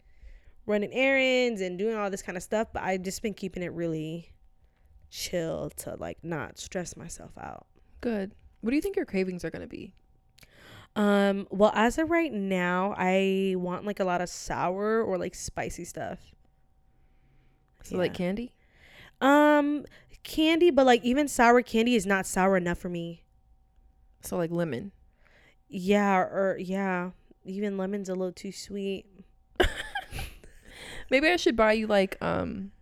[0.66, 2.68] running errands and doing all this kind of stuff.
[2.72, 4.32] But I've just been keeping it really
[5.11, 7.66] chill to like not stress myself out.
[8.00, 8.32] Good.
[8.61, 9.92] What do you think your cravings are gonna be?
[10.96, 15.34] Um, well, as of right now, I want like a lot of sour or like
[15.34, 16.34] spicy stuff.
[17.91, 18.53] So like candy?
[19.20, 19.84] Um,
[20.22, 23.22] candy, but like even sour candy is not sour enough for me.
[24.22, 24.93] So like lemon.
[25.68, 27.11] Yeah, or yeah,
[27.45, 29.07] even lemon's a little too sweet.
[31.11, 32.72] Maybe I should buy you like um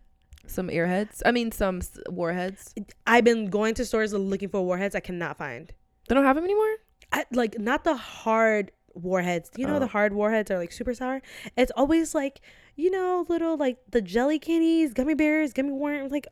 [0.47, 1.21] some airheads.
[1.25, 2.73] I mean some s- warheads.
[3.05, 5.71] I've been going to stores looking for warheads I cannot find.
[6.07, 6.75] They don't have them anymore?
[7.11, 9.51] I like not the hard warheads.
[9.57, 9.79] You know Oh.
[9.79, 9.91] the uh-huh.
[9.91, 11.21] hard warheads are like super sour.
[11.55, 12.41] It's always like,
[12.75, 16.27] you know, little like the jelly candies, gummy bears, gummy worms like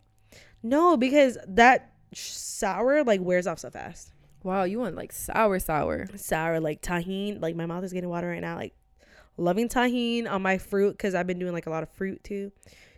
[0.63, 4.11] no, because that sour like wears off so fast.
[4.43, 6.07] Wow, you want like sour sour.
[6.15, 8.73] Sour like Tajín, like my mouth is getting water right now like
[9.37, 12.51] loving Tajín on my fruit cuz I've been doing like a lot of fruit too.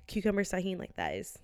[0.07, 1.37] Cucumber Tajín like that is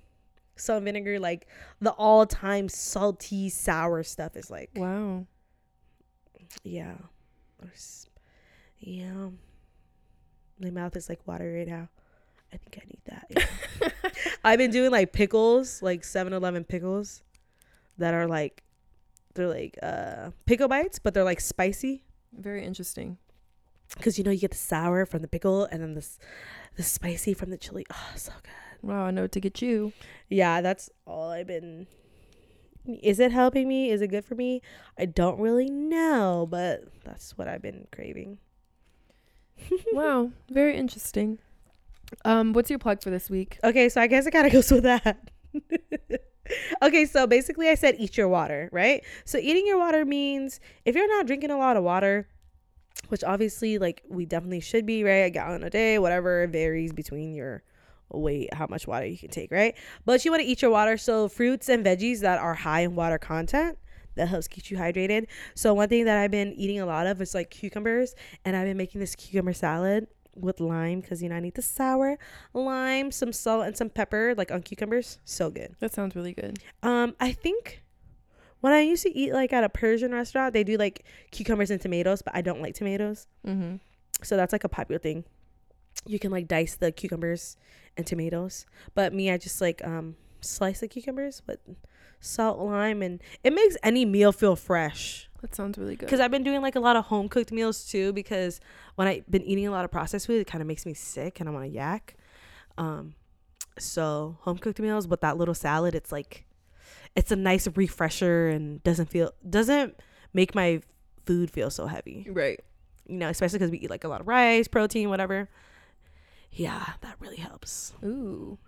[0.55, 1.47] salt and vinegar like
[1.79, 5.25] the all-time salty sour stuff is like Wow.
[6.63, 6.95] Yeah.
[8.81, 9.29] Yeah.
[10.59, 11.89] My mouth is like water right now.
[12.53, 13.25] I think I need that.
[13.29, 14.09] yeah.
[14.43, 17.23] I've been doing like pickles, like 7-Eleven pickles
[17.97, 18.63] that are like
[19.33, 22.03] they're like uh pickle bites, but they're like spicy
[22.33, 23.17] Very interesting.
[24.01, 26.19] cuz you know you get the sour from the pickle and then this
[26.75, 27.85] the spicy from the chili.
[27.91, 28.51] Oh, so good.
[28.89, 29.93] Wow, I know what to get you.
[30.29, 31.87] Yeah, that's all I've been
[32.85, 33.91] Is it helping me?
[33.91, 34.61] Is it good for me?
[34.97, 38.39] I don't really know, but that's what I've been craving.
[39.93, 41.39] wow, very interesting.
[42.25, 43.57] Um, what's your plug for this week?
[43.63, 45.31] Okay, so I guess it kind of goes with that.
[46.81, 49.03] okay, so basically, I said eat your water, right?
[49.25, 52.27] So eating your water means if you're not drinking a lot of water,
[53.09, 55.25] which obviously, like, we definitely should be, right?
[55.25, 57.63] A gallon a day, whatever, varies between your
[58.09, 59.75] weight, how much water you can take, right?
[60.05, 60.97] But you want to eat your water.
[60.97, 63.77] So, fruits and veggies that are high in water content.
[64.15, 65.27] That helps keep you hydrated.
[65.55, 68.13] So one thing that I've been eating a lot of is like cucumbers,
[68.45, 71.61] and I've been making this cucumber salad with lime because you know I need the
[71.61, 72.17] sour
[72.53, 75.19] lime, some salt, and some pepper like on cucumbers.
[75.25, 75.75] So good.
[75.79, 76.59] That sounds really good.
[76.83, 77.83] Um, I think
[78.61, 81.81] when I used to eat like at a Persian restaurant, they do like cucumbers and
[81.81, 83.77] tomatoes, but I don't like tomatoes, Mm-hmm.
[84.23, 85.23] so that's like a popular thing.
[86.05, 87.57] You can like dice the cucumbers
[87.97, 91.59] and tomatoes, but me, I just like um slice the cucumbers with
[92.21, 95.27] salt, lime, and it makes any meal feel fresh.
[95.41, 96.05] That sounds really good.
[96.05, 98.13] Because I've been doing like a lot of home cooked meals too.
[98.13, 98.61] Because
[98.95, 101.39] when I've been eating a lot of processed food, it kind of makes me sick
[101.39, 102.15] and I want to yak.
[102.77, 103.15] Um,
[103.79, 106.45] so home cooked meals with that little salad, it's like,
[107.15, 109.95] it's a nice refresher and doesn't feel doesn't
[110.33, 110.81] make my
[111.25, 112.27] food feel so heavy.
[112.29, 112.59] Right.
[113.07, 115.49] You know, especially because we eat like a lot of rice, protein, whatever.
[116.51, 117.93] Yeah, that really helps.
[118.03, 118.59] Ooh.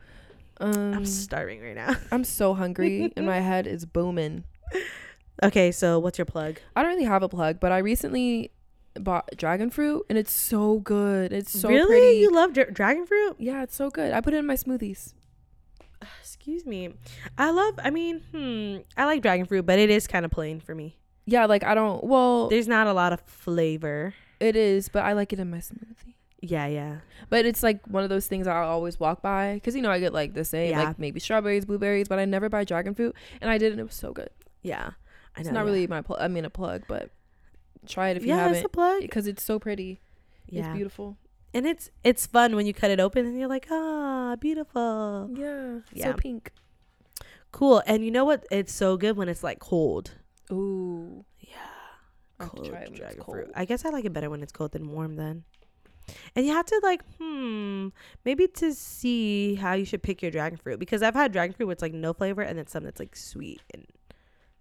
[0.59, 1.95] Um, I'm starving right now.
[2.11, 4.43] I'm so hungry and my head is booming.
[5.41, 6.59] Okay, so what's your plug?
[6.75, 8.51] I don't really have a plug, but I recently
[8.99, 11.33] bought dragon fruit and it's so good.
[11.33, 11.87] It's so really?
[11.87, 12.17] pretty.
[12.19, 13.35] You love dra- dragon fruit?
[13.39, 14.13] yeah, it's so good.
[14.13, 15.13] I put it in my smoothies.
[16.19, 16.93] Excuse me.
[17.37, 17.79] I love.
[17.83, 18.77] I mean, hmm.
[18.97, 20.97] I like dragon fruit, but it is kind of plain for me.
[21.25, 22.03] Yeah, like I don't.
[22.03, 24.13] Well, There's not a lot of flavor.
[24.39, 26.15] it is, but I like it in my smoothie.
[26.45, 26.97] Yeah, yeah.
[27.29, 29.99] But it's like one of those things I always walk by because you know I
[30.01, 30.83] get like the same, Yeah.
[30.83, 33.85] like maybe strawberries, blueberries, but I never buy dragon fruit, and I did, and it
[33.85, 34.29] was so good.
[34.61, 34.91] Yeah.
[35.37, 35.65] I It's know, not yeah.
[35.71, 37.11] really my, pl- I mean, a plug, but
[37.87, 39.01] try it if you yeah, it's haven't a plug.
[39.01, 40.01] because it's so pretty.
[40.47, 40.67] Yeah.
[40.67, 41.17] It's beautiful.
[41.53, 45.29] and it's it's fun when you cut it open and you're like, ah, beautiful.
[45.33, 46.05] Yeah, Yeah.
[46.11, 46.51] so pink.
[47.53, 47.81] Cool.
[47.87, 48.45] And you know what?
[48.51, 50.11] It's so good when it's like cold.
[50.51, 51.55] Ooh, Yeah.
[52.39, 53.37] I have to try it when it's cold.
[53.55, 55.43] I guess I like it better when it's cold than warm then.
[56.35, 57.89] And you have to like, hmm,
[58.25, 61.67] maybe to see how you should pick your dragon fruit because I've had dragon fruit
[61.67, 63.85] with like no flavor and then some that's like sweet and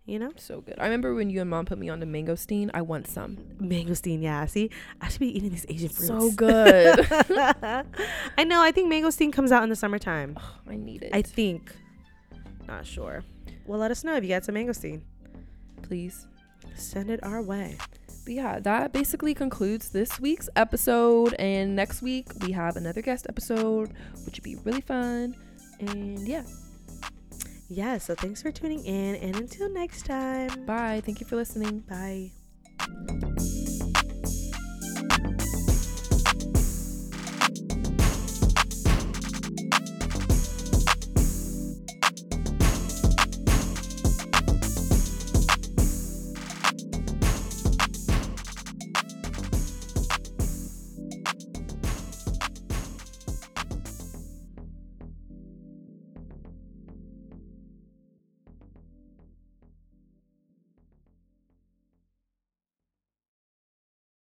[0.05, 0.33] you know?
[0.37, 0.75] so good.
[0.79, 2.71] I remember when you and mom put me on the mango mangosteen.
[2.75, 3.39] I want some.
[3.61, 4.47] mango Mangosteen, yeah.
[4.47, 4.71] See,
[5.01, 6.09] I should be eating these Asian fruits.
[6.09, 7.07] So good.
[7.11, 8.63] I know.
[8.63, 10.39] I think mango mangosteen comes out in the summertime.
[10.69, 11.15] I need it.
[11.15, 11.75] I think.
[12.67, 13.25] Not sure.
[13.67, 15.03] Well, let us know if you got some mango mangosteen.
[15.83, 16.27] please.
[16.75, 17.77] Send it our way.
[18.25, 21.35] But yeah, that basically concludes this week's episode.
[21.39, 23.93] And next week we have another guest episode,
[24.25, 25.37] which would be really fun.
[25.81, 26.45] And yeah,
[27.69, 29.17] Yeah, so thanks for tuning in.
[29.17, 31.03] And until next time, bye.
[31.05, 31.81] Thank you for listening.
[31.89, 32.31] bye.